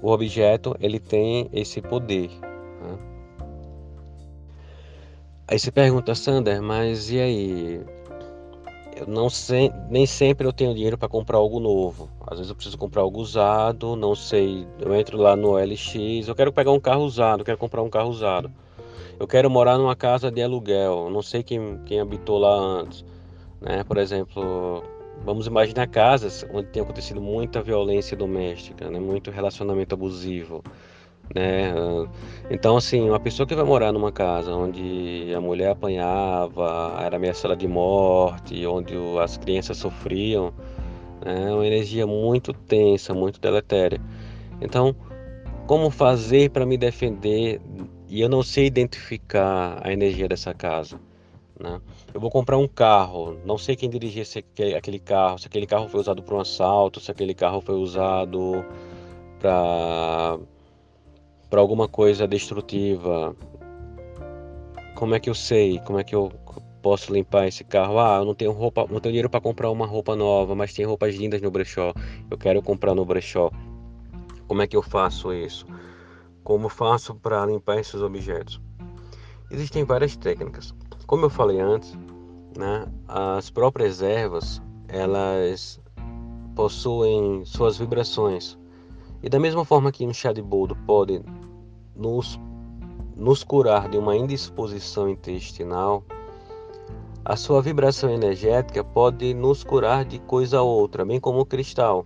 o 0.00 0.10
objeto 0.10 0.76
ele 0.80 1.00
tem 1.00 1.48
esse 1.52 1.82
poder. 1.82 2.30
Aí 5.52 5.58
você 5.58 5.70
pergunta, 5.70 6.14
Sander, 6.14 6.62
mas 6.62 7.10
e 7.10 7.20
aí? 7.20 7.80
Eu 8.96 9.06
não 9.06 9.28
sei, 9.28 9.70
nem 9.90 10.06
sempre 10.06 10.46
eu 10.46 10.52
tenho 10.52 10.72
dinheiro 10.72 10.96
para 10.96 11.10
comprar 11.10 11.36
algo 11.36 11.60
novo. 11.60 12.08
Às 12.26 12.38
vezes 12.38 12.48
eu 12.48 12.54
preciso 12.54 12.78
comprar 12.78 13.02
algo 13.02 13.20
usado, 13.20 13.94
não 13.94 14.14
sei. 14.14 14.66
Eu 14.80 14.94
entro 14.94 15.18
lá 15.18 15.36
no 15.36 15.58
LX, 15.58 16.26
eu 16.26 16.34
quero 16.34 16.54
pegar 16.54 16.70
um 16.72 16.80
carro 16.80 17.02
usado, 17.02 17.44
quero 17.44 17.58
comprar 17.58 17.82
um 17.82 17.90
carro 17.90 18.08
usado. 18.08 18.50
Eu 19.20 19.26
quero 19.26 19.50
morar 19.50 19.76
numa 19.76 19.94
casa 19.94 20.30
de 20.30 20.42
aluguel, 20.42 21.10
não 21.10 21.20
sei 21.20 21.42
quem, 21.42 21.78
quem 21.84 22.00
habitou 22.00 22.38
lá 22.38 22.54
antes. 22.54 23.04
Né? 23.60 23.84
Por 23.84 23.98
exemplo, 23.98 24.82
vamos 25.22 25.46
imaginar 25.46 25.86
casas 25.86 26.46
onde 26.50 26.68
tem 26.68 26.82
acontecido 26.82 27.20
muita 27.20 27.60
violência 27.60 28.16
doméstica, 28.16 28.88
né? 28.90 28.98
muito 28.98 29.30
relacionamento 29.30 29.94
abusivo. 29.94 30.64
Né? 31.34 31.72
Então, 32.50 32.76
assim, 32.76 33.08
uma 33.08 33.20
pessoa 33.20 33.46
que 33.46 33.54
vai 33.54 33.64
morar 33.64 33.92
numa 33.92 34.12
casa 34.12 34.52
onde 34.52 35.32
a 35.34 35.40
mulher 35.40 35.70
apanhava, 35.70 36.98
era 37.00 37.16
ameaçada 37.16 37.56
de 37.56 37.66
morte, 37.66 38.66
onde 38.66 38.94
as 39.22 39.36
crianças 39.38 39.78
sofriam, 39.78 40.52
né? 41.24 41.50
é 41.50 41.54
uma 41.54 41.66
energia 41.66 42.06
muito 42.06 42.52
tensa, 42.52 43.14
muito 43.14 43.40
deletéria. 43.40 44.00
Então, 44.60 44.94
como 45.66 45.90
fazer 45.90 46.50
para 46.50 46.66
me 46.66 46.76
defender 46.76 47.60
e 48.08 48.20
eu 48.20 48.28
não 48.28 48.42
sei 48.42 48.66
identificar 48.66 49.80
a 49.82 49.92
energia 49.92 50.28
dessa 50.28 50.52
casa? 50.52 51.00
Né? 51.58 51.80
Eu 52.12 52.20
vou 52.20 52.30
comprar 52.30 52.58
um 52.58 52.68
carro, 52.68 53.38
não 53.44 53.56
sei 53.56 53.74
quem 53.74 53.88
dirigia 53.88 54.24
aquele 54.76 54.98
carro, 54.98 55.38
se 55.38 55.46
aquele 55.46 55.66
carro 55.66 55.88
foi 55.88 56.00
usado 56.00 56.22
para 56.22 56.34
um 56.34 56.40
assalto, 56.40 57.00
se 57.00 57.10
aquele 57.10 57.32
carro 57.32 57.60
foi 57.60 57.76
usado 57.76 58.64
para 59.38 60.38
para 61.52 61.60
alguma 61.60 61.86
coisa 61.86 62.26
destrutiva. 62.26 63.36
Como 64.94 65.14
é 65.14 65.20
que 65.20 65.28
eu 65.28 65.34
sei? 65.34 65.78
Como 65.80 65.98
é 65.98 66.02
que 66.02 66.14
eu 66.14 66.32
posso 66.80 67.12
limpar 67.12 67.46
esse 67.46 67.62
carro? 67.62 67.98
Ah, 67.98 68.16
eu 68.20 68.24
não 68.24 68.34
tenho 68.34 68.52
roupa, 68.52 68.86
não 68.90 69.00
tenho 69.00 69.12
dinheiro 69.12 69.28
para 69.28 69.38
comprar 69.38 69.70
uma 69.70 69.84
roupa 69.84 70.16
nova, 70.16 70.54
mas 70.54 70.72
tem 70.72 70.86
roupas 70.86 71.14
lindas 71.14 71.42
no 71.42 71.50
brechó. 71.50 71.92
Eu 72.30 72.38
quero 72.38 72.62
comprar 72.62 72.94
no 72.94 73.04
brechó. 73.04 73.50
Como 74.48 74.62
é 74.62 74.66
que 74.66 74.74
eu 74.74 74.80
faço 74.80 75.30
isso? 75.30 75.66
Como 76.42 76.70
faço 76.70 77.14
para 77.16 77.44
limpar 77.44 77.78
esses 77.78 78.00
objetos? 78.00 78.58
Existem 79.50 79.84
várias 79.84 80.16
técnicas. 80.16 80.74
Como 81.06 81.26
eu 81.26 81.30
falei 81.30 81.60
antes, 81.60 81.94
né, 82.56 82.86
as 83.06 83.50
próprias 83.50 84.00
ervas, 84.00 84.62
elas 84.88 85.78
possuem 86.56 87.44
suas 87.44 87.76
vibrações. 87.76 88.58
E 89.22 89.28
da 89.28 89.38
mesma 89.38 89.66
forma 89.66 89.92
que 89.92 90.06
um 90.06 90.14
chá 90.14 90.32
de 90.32 90.40
boldo 90.40 90.74
pode 90.86 91.22
nos, 91.94 92.38
nos 93.16 93.44
curar 93.44 93.88
de 93.88 93.98
uma 93.98 94.16
indisposição 94.16 95.08
intestinal, 95.08 96.04
a 97.24 97.36
sua 97.36 97.62
vibração 97.62 98.10
energética 98.10 98.82
pode 98.82 99.32
nos 99.34 99.62
curar 99.62 100.04
de 100.04 100.18
coisa 100.18 100.60
outra, 100.60 101.04
bem 101.04 101.20
como 101.20 101.40
o 101.40 101.46
cristal. 101.46 102.04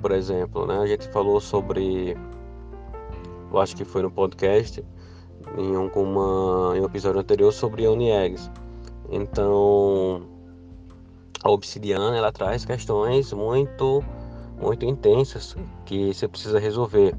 Por 0.00 0.12
exemplo, 0.12 0.66
né, 0.66 0.78
a 0.78 0.86
gente 0.86 1.08
falou 1.08 1.40
sobre, 1.40 2.16
eu 3.52 3.60
acho 3.60 3.76
que 3.76 3.84
foi 3.84 4.02
no 4.02 4.10
podcast, 4.10 4.84
em 5.56 5.76
um, 5.76 5.88
uma, 5.88 6.76
em 6.76 6.80
um 6.80 6.84
episódio 6.84 7.20
anterior 7.20 7.52
sobre 7.52 7.86
Oni 7.86 8.10
Eggs. 8.10 8.50
Então, 9.10 10.22
a 11.42 11.50
obsidiana 11.50 12.16
ela 12.16 12.32
traz 12.32 12.64
questões 12.64 13.32
muito 13.32 14.02
muito 14.60 14.84
intensas 14.84 15.56
que 15.84 16.12
você 16.12 16.26
precisa 16.26 16.58
resolver. 16.58 17.14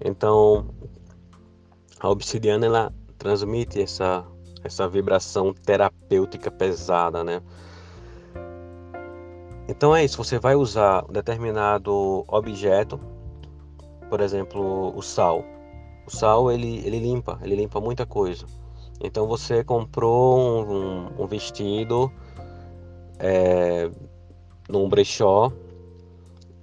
Então, 0.00 0.66
a 2.00 2.08
obsidiana 2.08 2.66
ela 2.66 2.92
transmite 3.18 3.80
essa 3.80 4.24
essa 4.64 4.88
vibração 4.88 5.52
terapêutica 5.52 6.50
pesada, 6.50 7.22
né? 7.22 7.42
Então 9.68 9.94
é 9.94 10.04
isso, 10.04 10.16
você 10.16 10.38
vai 10.38 10.54
usar 10.54 11.04
um 11.08 11.12
determinado 11.12 12.24
objeto, 12.26 12.98
por 14.08 14.20
exemplo, 14.20 14.96
o 14.96 15.02
sal. 15.02 15.44
O 16.06 16.10
sal 16.10 16.50
ele, 16.50 16.78
ele 16.86 16.98
limpa, 16.98 17.38
ele 17.42 17.56
limpa 17.56 17.80
muita 17.80 18.06
coisa. 18.06 18.46
Então 19.00 19.26
você 19.26 19.62
comprou 19.62 20.66
um, 20.66 21.22
um 21.22 21.26
vestido 21.26 22.10
é, 23.18 23.90
num 24.68 24.88
brechó 24.88 25.52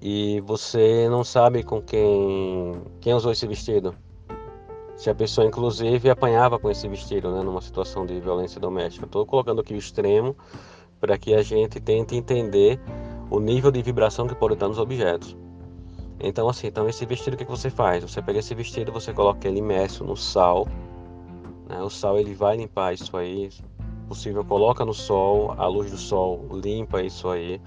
e 0.02 0.42
você 0.42 1.08
não 1.10 1.24
sabe 1.24 1.64
com 1.64 1.82
quem 1.82 2.82
quem 3.00 3.14
usou 3.14 3.32
esse 3.32 3.46
vestido. 3.46 3.96
Se 4.96 5.10
a 5.10 5.16
pessoa 5.16 5.48
inclusive 5.48 6.10
apanhava 6.10 6.60
com 6.60 6.70
esse 6.70 6.88
vestido, 6.88 7.32
né, 7.32 7.44
numa 7.44 7.62
situação 7.62 8.06
de 8.06 8.20
violência 8.20 8.60
doméstica. 8.60 9.06
Estou 9.06 9.26
colocando 9.26 9.62
aqui 9.62 9.74
o 9.74 9.78
extremo 9.78 10.36
para 11.00 11.18
que 11.18 11.34
a 11.34 11.42
gente 11.42 11.80
tente 11.80 12.16
entender 12.16 12.80
o 13.30 13.40
nível 13.40 13.72
de 13.72 13.82
vibração 13.82 14.28
que 14.28 14.36
pode 14.36 14.54
estar 14.56 14.68
nos 14.68 14.78
objetos. 14.78 15.36
Então, 16.20 16.48
assim, 16.48 16.68
então 16.68 16.88
esse 16.88 17.04
vestido, 17.06 17.34
o 17.34 17.38
que, 17.38 17.46
que 17.46 17.52
você 17.52 17.70
faz? 17.70 18.04
Você 18.04 18.22
pega 18.22 18.40
esse 18.40 18.54
vestido, 18.54 18.92
você 18.92 19.12
coloca 19.12 19.48
ele 19.48 19.58
imerso 19.58 20.04
no 20.04 20.16
sal. 20.16 20.68
Né? 21.68 21.82
O 21.82 21.90
sal 21.90 22.20
ele 22.20 22.36
vai 22.36 22.58
limpar 22.58 22.94
isso 22.94 23.16
aí. 23.18 23.50
Possível, 24.08 24.46
coloca 24.46 24.86
no 24.86 24.94
sol, 24.94 25.56
a 25.58 25.66
luz 25.66 25.90
do 25.90 25.98
sol 25.98 26.48
limpa 26.52 27.02
isso 27.02 27.28
aí. 27.28 27.60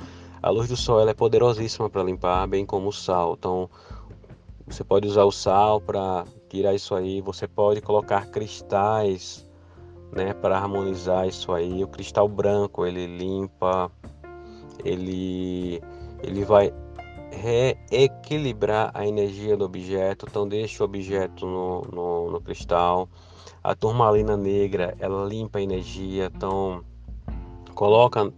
A 0.45 0.51
luz 0.51 0.69
do 0.69 0.77
sol 0.77 1.01
ela 1.01 1.13
é 1.13 1.15
poderosíssima 1.15 1.89
para 1.89 2.03
limpar, 2.03 2.47
bem 2.47 2.67
como 2.67 2.89
o 2.89 2.93
sal. 2.93 3.35
Então, 3.39 3.71
você 4.67 4.85
pode 4.85 5.09
usar 5.09 5.25
o 5.25 5.33
sal 5.33 5.81
para 5.81 6.27
tirar 6.51 6.75
isso 6.75 6.95
aí. 6.95 7.23
Você 7.23 7.49
pode 7.49 7.81
colocar 7.81 8.27
cristais, 8.27 9.49
né, 10.13 10.35
para 10.35 10.59
harmonizar 10.59 11.27
isso 11.27 11.51
aí. 11.51 11.83
O 11.83 11.89
cristal 11.89 12.29
branco 12.29 12.85
ele 12.85 13.07
limpa, 13.07 13.91
ele 14.85 15.81
ele 16.23 16.45
vai 16.45 16.75
reequilibrar 17.33 18.91
a 18.93 19.07
energia 19.07 19.57
do 19.57 19.65
objeto, 19.65 20.27
então 20.29 20.47
deixa 20.47 20.83
o 20.83 20.85
objeto 20.85 21.47
no, 21.47 21.81
no, 21.91 22.31
no 22.33 22.41
cristal. 22.43 23.09
A 23.63 23.75
turmalina 23.75 24.37
negra, 24.37 24.95
ela 24.99 25.25
limpa 25.25 25.59
a 25.59 25.63
energia, 25.63 26.31
então 26.35 26.85
coloca 27.75 28.31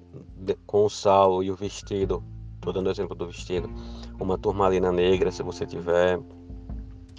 com 0.67 0.85
o 0.85 0.91
sal 0.91 1.43
e 1.43 1.51
o 1.51 1.55
vestido, 1.55 2.23
estou 2.57 2.73
dando 2.73 2.89
o 2.89 2.91
exemplo 2.91 3.15
do 3.15 3.27
vestido, 3.27 3.71
uma 4.21 4.37
turmalina 4.39 4.93
negra 4.93 5.31
se 5.31 5.43
você 5.43 5.67
tiver, 5.67 6.21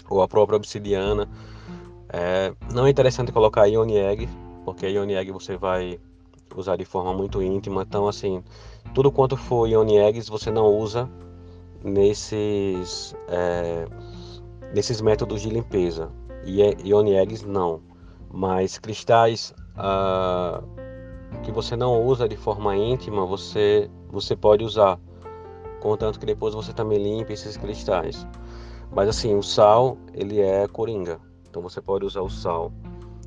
ou 0.10 0.22
a 0.22 0.28
própria 0.28 0.58
obsidiana. 0.58 1.28
É, 2.10 2.54
não 2.74 2.86
é 2.86 2.90
interessante 2.90 3.32
colocar 3.32 3.68
ion 3.68 3.90
egg, 3.90 4.30
porque 4.64 4.86
a 4.86 4.90
ion 4.90 5.10
egg 5.10 5.32
você 5.32 5.58
vai 5.58 6.00
usar 6.56 6.78
de 6.78 6.86
forma 6.86 7.14
muito 7.14 7.42
íntima, 7.42 7.84
então 7.84 8.08
assim, 8.08 8.44
tudo 8.94 9.12
quanto 9.12 9.36
for 9.36 9.68
ion 9.68 9.88
eggs 9.88 10.30
você 10.30 10.50
não 10.50 10.68
usa 10.68 11.10
nesses, 11.84 13.16
é, 13.28 13.86
nesses 14.74 15.02
métodos 15.02 15.42
de 15.42 15.50
limpeza. 15.50 16.12
E 16.46 16.62
é, 16.62 16.76
Ion 16.84 17.08
Eggs 17.08 17.46
não. 17.46 17.82
Mas 18.32 18.78
cristais 18.78 19.54
ah, 19.76 20.62
que 21.44 21.52
você 21.52 21.76
não 21.76 22.04
usa 22.04 22.28
de 22.28 22.38
forma 22.38 22.76
íntima, 22.76 23.26
você, 23.26 23.90
você 24.10 24.36
pode 24.36 24.64
usar. 24.64 25.00
Contanto 25.82 26.20
que 26.20 26.26
depois 26.26 26.54
você 26.54 26.74
também 26.74 26.98
limpe 26.98 27.34
esses 27.34 27.58
cristais. 27.58 28.26
Mas 28.92 29.10
assim, 29.10 29.36
o 29.36 29.44
sal, 29.44 29.98
ele 30.14 30.40
é 30.42 30.68
coringa. 30.68 31.20
Então 31.50 31.62
você 31.62 31.82
pode 31.82 32.06
usar 32.06 32.22
o 32.22 32.30
sal. 32.30 32.72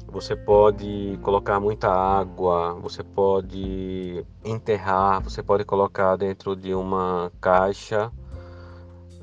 Você 0.08 0.34
pode 0.34 1.18
colocar 1.22 1.60
muita 1.60 1.88
água, 1.88 2.74
você 2.74 3.04
pode 3.04 4.26
enterrar, 4.44 5.22
você 5.22 5.42
pode 5.42 5.64
colocar 5.64 6.16
dentro 6.16 6.56
de 6.56 6.74
uma 6.74 7.30
caixa 7.40 8.10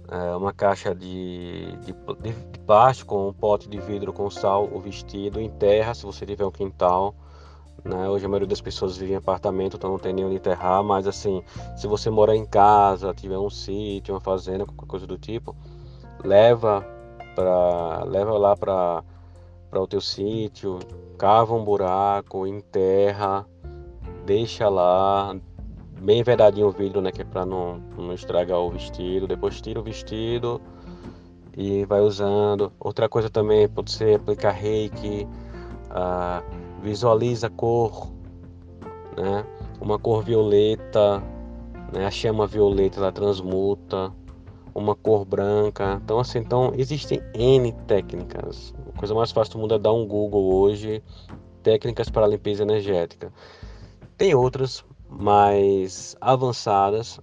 é, 0.09 0.35
uma 0.35 0.53
caixa 0.53 0.95
de, 0.95 1.65
de, 1.81 1.93
de, 2.21 2.59
plástico, 2.65 3.27
um 3.27 3.33
pote 3.33 3.67
de 3.67 3.79
vidro 3.79 4.13
com 4.13 4.29
sal, 4.29 4.69
o 4.71 4.79
vestido, 4.79 5.41
enterra 5.41 5.93
se 5.93 6.05
você 6.05 6.25
tiver 6.25 6.45
um 6.45 6.51
quintal, 6.51 7.13
Né? 7.87 8.09
Hoje 8.09 8.25
a 8.25 8.29
maioria 8.29 8.47
das 8.47 8.59
pessoas 8.59 8.97
vive 8.97 9.13
em 9.13 9.15
apartamento, 9.15 9.77
então 9.77 9.91
não 9.91 9.99
tem 9.99 10.13
nem 10.13 10.25
onde 10.25 10.35
enterrar, 10.35 10.83
mas 10.83 11.07
assim, 11.07 11.41
se 11.75 11.87
você 11.87 12.09
morar 12.09 12.35
em 12.35 12.45
casa, 12.45 13.13
tiver 13.13 13.37
um 13.37 13.49
sítio, 13.49 14.13
uma 14.13 14.19
fazenda, 14.19 14.65
qualquer 14.65 14.87
coisa 14.87 15.07
do 15.07 15.17
tipo, 15.17 15.55
leva 16.23 16.85
para 17.35 18.03
leva 18.03 18.37
lá 18.37 18.55
para 18.55 19.03
para 19.69 19.81
o 19.81 19.87
teu 19.87 20.01
sítio, 20.01 20.79
cava 21.17 21.53
um 21.53 21.63
buraco, 21.63 22.47
enterra, 22.47 23.45
deixa 24.25 24.69
lá, 24.69 25.35
bem 26.01 26.23
vedadinho 26.23 26.67
o 26.67 26.71
vidro, 26.71 27.01
né, 27.01 27.11
que 27.11 27.21
é 27.21 27.25
para 27.25 27.45
não, 27.45 27.79
não 27.97 28.13
estragar 28.13 28.59
o 28.59 28.71
vestido. 28.71 29.27
Depois 29.27 29.59
tira 29.61 29.79
o 29.79 29.83
vestido 29.83 30.61
e 31.55 31.85
vai 31.85 32.01
usando. 32.01 32.71
Outra 32.79 33.09
coisa 33.09 33.29
também 33.29 33.67
pode 33.67 33.91
ser 33.91 34.15
aplicar 34.15 34.51
reiki, 34.51 35.27
uh, 35.91 36.66
visualiza 36.87 37.47
a 37.47 37.49
cor, 37.49 38.07
né, 39.17 39.45
uma 39.81 39.99
cor 39.99 40.23
violeta, 40.23 41.21
né, 41.91 42.05
a 42.05 42.11
chama 42.11 42.47
violeta 42.47 42.99
ela 42.99 43.11
transmuta 43.11 44.13
uma 44.73 44.95
cor 44.95 45.25
branca. 45.25 45.99
Então, 46.03 46.19
assim, 46.19 46.39
então 46.39 46.71
existem 46.77 47.21
N 47.33 47.71
técnicas. 47.87 48.73
A 48.93 48.97
coisa 48.97 49.13
mais 49.13 49.31
fácil 49.31 49.53
do 49.53 49.59
mundo 49.59 49.73
é 49.73 49.79
dar 49.79 49.91
um 49.91 50.07
Google 50.07 50.53
hoje, 50.53 51.03
técnicas 51.61 52.09
para 52.09 52.27
limpeza 52.27 52.63
energética. 52.63 53.33
Tem 54.17 54.33
outras 54.33 54.85
mais 55.09 56.15
avançadas, 56.21 57.19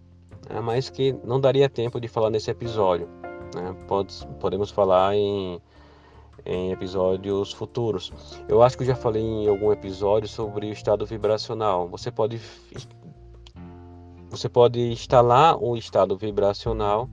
né, 0.50 0.60
mas 0.60 0.90
que 0.90 1.16
não 1.24 1.40
daria 1.40 1.68
tempo 1.68 2.00
de 2.00 2.08
falar 2.08 2.28
nesse 2.28 2.50
episódio. 2.50 3.08
Né? 3.54 3.74
Pode, 3.86 4.14
podemos 4.40 4.70
falar 4.70 5.14
em, 5.14 5.60
em 6.44 6.72
episódios 6.72 7.52
futuros. 7.52 8.12
Eu 8.48 8.62
acho 8.62 8.76
que 8.76 8.82
eu 8.82 8.88
já 8.88 8.96
falei 8.96 9.22
em 9.22 9.48
algum 9.48 9.72
episódio 9.72 10.28
sobre 10.28 10.66
o 10.66 10.72
estado 10.72 11.06
vibracional. 11.06 11.88
Você 11.88 12.10
pode 12.10 12.40
você 14.28 14.48
pode 14.48 14.80
instalar 14.80 15.56
um 15.62 15.76
estado 15.76 16.16
vibracional 16.16 17.08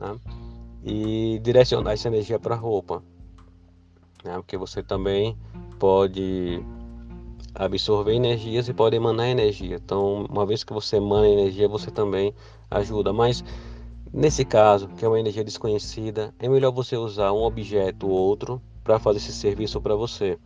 né? 0.00 0.16
e 0.84 1.40
direcionar 1.42 1.92
essa 1.92 2.06
energia 2.06 2.38
para 2.38 2.54
a 2.54 2.58
roupa, 2.58 3.02
né? 4.24 4.34
porque 4.34 4.56
você 4.56 4.82
também 4.82 5.36
pode 5.80 6.62
absorver 7.54 8.14
energias 8.14 8.68
e 8.68 8.72
pode 8.72 8.94
emanar 8.94 9.26
energia. 9.26 9.76
Então, 9.76 10.26
uma 10.30 10.46
vez 10.46 10.62
que 10.62 10.72
você 10.72 10.96
emana 10.96 11.28
energia, 11.28 11.68
você 11.68 11.90
também 11.90 12.32
ajuda. 12.70 13.12
Mas 13.12 13.42
nesse 14.12 14.44
caso, 14.44 14.88
que 14.88 15.04
é 15.04 15.08
uma 15.08 15.20
energia 15.20 15.44
desconhecida, 15.44 16.34
é 16.38 16.48
melhor 16.48 16.72
você 16.72 16.96
usar 16.96 17.32
um 17.32 17.42
objeto 17.42 18.08
ou 18.08 18.16
outro 18.16 18.60
para 18.82 18.98
fazer 18.98 19.18
esse 19.18 19.32
serviço 19.32 19.80
para 19.80 19.94
você 19.94 20.38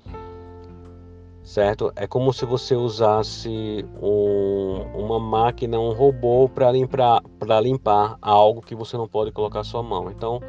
certo? 1.42 1.92
É 1.96 2.07
como 2.07 2.33
se 2.33 2.44
você 2.46 2.75
usasse 2.75 3.85
um, 4.01 4.83
uma 4.94 5.18
máquina, 5.18 5.79
um 5.79 5.92
robô 5.92 6.48
para 6.48 6.70
limpar, 6.70 7.22
limpar 7.62 8.16
algo 8.22 8.61
que 8.61 8.75
você 8.75 8.96
não 8.96 9.09
pode 9.09 9.33
colocar 9.33 9.64
sua 9.64 9.83
mão. 9.83 10.11
Então, 10.11 10.40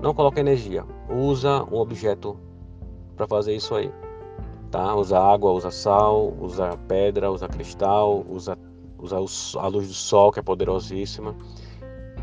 não 0.00 0.14
coloque 0.14 0.40
energia, 0.40 0.84
usa 1.08 1.64
um 1.64 1.76
objeto 1.78 2.38
para 3.16 3.26
fazer 3.26 3.54
isso 3.54 3.74
aí, 3.74 3.90
tá? 4.70 4.94
Usa 4.94 5.18
água, 5.18 5.52
usa 5.52 5.70
sal, 5.70 6.34
usa 6.40 6.76
pedra, 6.88 7.30
usa 7.30 7.48
cristal, 7.48 8.24
usa, 8.28 8.58
usa 8.98 9.16
a 9.58 9.66
luz 9.66 9.88
do 9.88 9.94
sol 9.94 10.32
que 10.32 10.40
é 10.40 10.42
poderosíssima. 10.42 11.34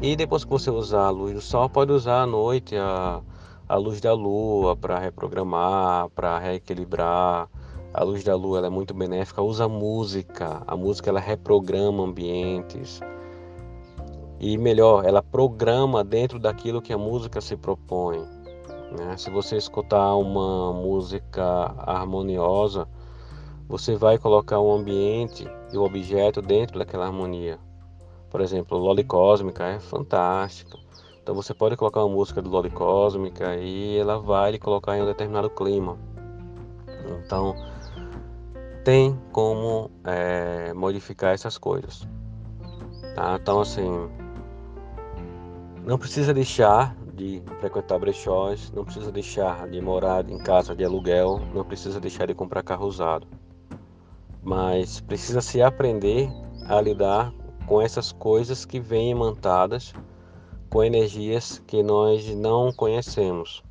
E 0.03 0.15
depois 0.15 0.43
que 0.43 0.51
você 0.51 0.69
usar 0.69 1.07
a 1.07 1.09
luz 1.09 1.33
do 1.33 1.41
sol, 1.41 1.67
pode 1.67 1.91
usar 1.91 2.21
à 2.21 2.27
noite 2.27 2.75
a, 2.75 3.21
a 3.67 3.75
luz 3.77 3.99
da 3.99 4.13
lua 4.13 4.75
para 4.75 4.99
reprogramar, 4.99 6.09
para 6.09 6.37
reequilibrar 6.37 7.49
a 7.93 8.03
luz 8.03 8.23
da 8.23 8.35
lua 8.35 8.65
é 8.65 8.69
muito 8.69 8.91
benéfica. 8.93 9.41
Usa 9.43 9.67
música. 9.69 10.63
A 10.65 10.75
música 10.75 11.11
ela 11.11 11.19
reprograma 11.19 12.03
ambientes. 12.03 12.99
E 14.39 14.57
melhor, 14.57 15.05
ela 15.05 15.21
programa 15.21 16.03
dentro 16.03 16.39
daquilo 16.39 16.81
que 16.81 16.91
a 16.91 16.97
música 16.97 17.39
se 17.39 17.55
propõe. 17.55 18.19
Né? 18.97 19.15
Se 19.15 19.29
você 19.29 19.57
escutar 19.57 20.15
uma 20.15 20.73
música 20.73 21.43
harmoniosa, 21.77 22.87
você 23.69 23.95
vai 23.95 24.17
colocar 24.17 24.59
o 24.59 24.73
ambiente 24.73 25.47
e 25.71 25.77
o 25.77 25.83
objeto 25.83 26.41
dentro 26.41 26.79
daquela 26.79 27.05
harmonia. 27.05 27.59
Por 28.33 28.41
exemplo, 28.41 28.79
Loli 28.79 29.03
Cósmica 29.03 29.63
é 29.63 29.79
fantástica. 29.79 30.79
Então 31.21 31.35
você 31.35 31.53
pode 31.53 31.77
colocar 31.77 32.03
uma 32.03 32.15
música 32.15 32.41
do 32.41 32.49
Loli 32.49 32.71
Cósmica 32.71 33.55
e 33.57 33.95
ela 33.95 34.17
vai 34.19 34.53
lhe 34.53 34.57
colocar 34.57 34.97
em 34.97 35.03
um 35.03 35.05
determinado 35.05 35.51
clima. 35.51 35.99
Então, 37.23 37.55
tem 38.83 39.15
como 39.31 39.91
é, 40.03 40.73
modificar 40.73 41.35
essas 41.35 41.59
coisas. 41.59 42.07
Tá? 43.15 43.37
Então, 43.39 43.61
assim, 43.61 44.09
não 45.85 45.99
precisa 45.99 46.33
deixar 46.33 46.97
de 47.13 47.39
frequentar 47.59 47.99
brechós, 47.99 48.71
não 48.71 48.83
precisa 48.83 49.11
deixar 49.11 49.69
de 49.69 49.79
morar 49.79 50.27
em 50.27 50.39
casa 50.39 50.75
de 50.75 50.83
aluguel, 50.83 51.39
não 51.53 51.63
precisa 51.63 51.99
deixar 51.99 52.25
de 52.25 52.33
comprar 52.33 52.63
carro 52.63 52.87
usado. 52.87 53.27
Mas 54.41 54.99
precisa 55.01 55.39
se 55.39 55.61
aprender 55.61 56.27
a 56.67 56.81
lidar 56.81 57.31
com 57.65 57.81
essas 57.81 58.11
coisas 58.11 58.65
que 58.65 58.79
vêm 58.79 59.11
imantadas 59.11 59.93
com 60.69 60.83
energias 60.83 61.61
que 61.67 61.83
nós 61.83 62.27
não 62.35 62.73
conhecemos, 62.73 63.63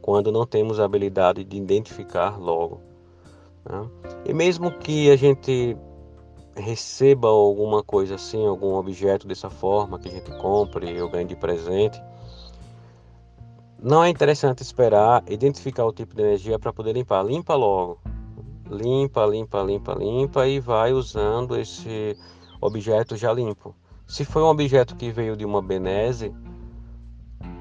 quando 0.00 0.32
não 0.32 0.46
temos 0.46 0.80
a 0.80 0.84
habilidade 0.84 1.44
de 1.44 1.56
identificar 1.56 2.40
logo. 2.40 2.80
Né? 3.64 3.86
E 4.24 4.32
mesmo 4.32 4.70
que 4.70 5.10
a 5.10 5.16
gente 5.16 5.76
receba 6.56 7.28
alguma 7.28 7.82
coisa 7.82 8.14
assim, 8.14 8.46
algum 8.46 8.74
objeto 8.74 9.26
dessa 9.26 9.50
forma 9.50 9.98
que 9.98 10.08
a 10.08 10.12
gente 10.12 10.30
compre 10.38 11.00
ou 11.00 11.10
ganhe 11.10 11.26
de 11.26 11.36
presente, 11.36 12.00
não 13.82 14.02
é 14.02 14.08
interessante 14.08 14.62
esperar 14.62 15.22
identificar 15.28 15.84
o 15.84 15.92
tipo 15.92 16.14
de 16.14 16.22
energia 16.22 16.58
para 16.58 16.72
poder 16.72 16.94
limpar. 16.94 17.22
Limpa 17.22 17.54
logo. 17.54 17.98
Limpa, 18.70 19.26
limpa, 19.26 19.62
limpa, 19.62 19.92
limpa 19.92 20.46
e 20.46 20.58
vai 20.58 20.94
usando 20.94 21.54
esse 21.54 22.16
objeto 22.64 23.14
já 23.14 23.30
limpo. 23.30 23.74
Se 24.06 24.24
foi 24.24 24.42
um 24.42 24.46
objeto 24.46 24.96
que 24.96 25.10
veio 25.10 25.36
de 25.36 25.44
uma 25.44 25.60
benese, 25.60 26.34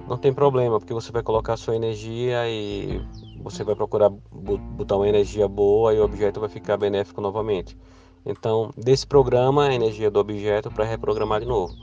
não 0.07 0.17
tem 0.17 0.33
problema, 0.33 0.79
porque 0.79 0.93
você 0.93 1.11
vai 1.11 1.21
colocar 1.21 1.57
sua 1.57 1.75
energia 1.75 2.49
e 2.49 3.05
você 3.41 3.65
vai 3.65 3.75
procurar 3.75 4.09
botar 4.09 4.95
uma 4.95 5.07
energia 5.07 5.47
boa 5.47 5.93
e 5.93 5.99
o 5.99 6.05
objeto 6.05 6.39
vai 6.39 6.47
ficar 6.47 6.77
benéfico 6.77 7.19
novamente. 7.19 7.77
Então, 8.25 8.71
desse 8.77 9.05
programa 9.05 9.65
a 9.65 9.73
energia 9.73 10.09
do 10.09 10.19
objeto 10.19 10.71
para 10.71 10.85
reprogramar 10.85 11.41
de 11.41 11.47
novo. 11.47 11.73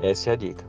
Essa 0.00 0.30
é 0.30 0.32
a 0.34 0.36
dica. 0.36 0.64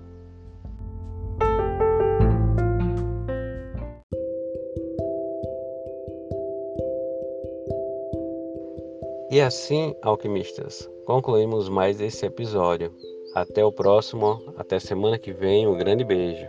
E 9.29 9.41
assim, 9.41 9.93
alquimistas, 10.01 10.89
concluímos 11.05 11.69
mais 11.69 12.01
esse 12.01 12.25
episódio. 12.25 12.91
Até 13.33 13.63
o 13.63 13.71
próximo, 13.71 14.41
até 14.57 14.79
semana 14.79 15.19
que 15.19 15.31
vem, 15.31 15.67
um 15.67 15.77
grande 15.77 16.03
beijo. 16.03 16.47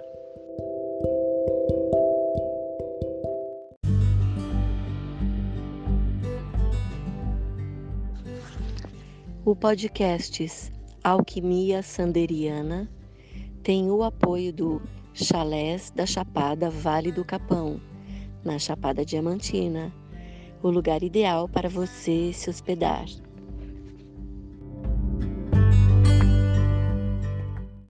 O 9.45 9.55
podcast 9.55 10.73
Alquimia 11.05 11.83
Sanderiana 11.83 12.91
tem 13.63 13.91
o 13.91 14.03
apoio 14.03 14.53
do 14.53 14.83
Chalés 15.15 15.91
da 15.91 16.05
Chapada 16.05 16.69
Vale 16.69 17.13
do 17.13 17.25
Capão, 17.25 17.81
na 18.45 18.59
Chapada 18.59 19.05
Diamantina, 19.05 19.93
o 20.63 20.71
lugar 20.71 21.03
ideal 21.03 21.49
para 21.49 21.69
você 21.69 22.33
se 22.33 22.51
hospedar. 22.51 23.07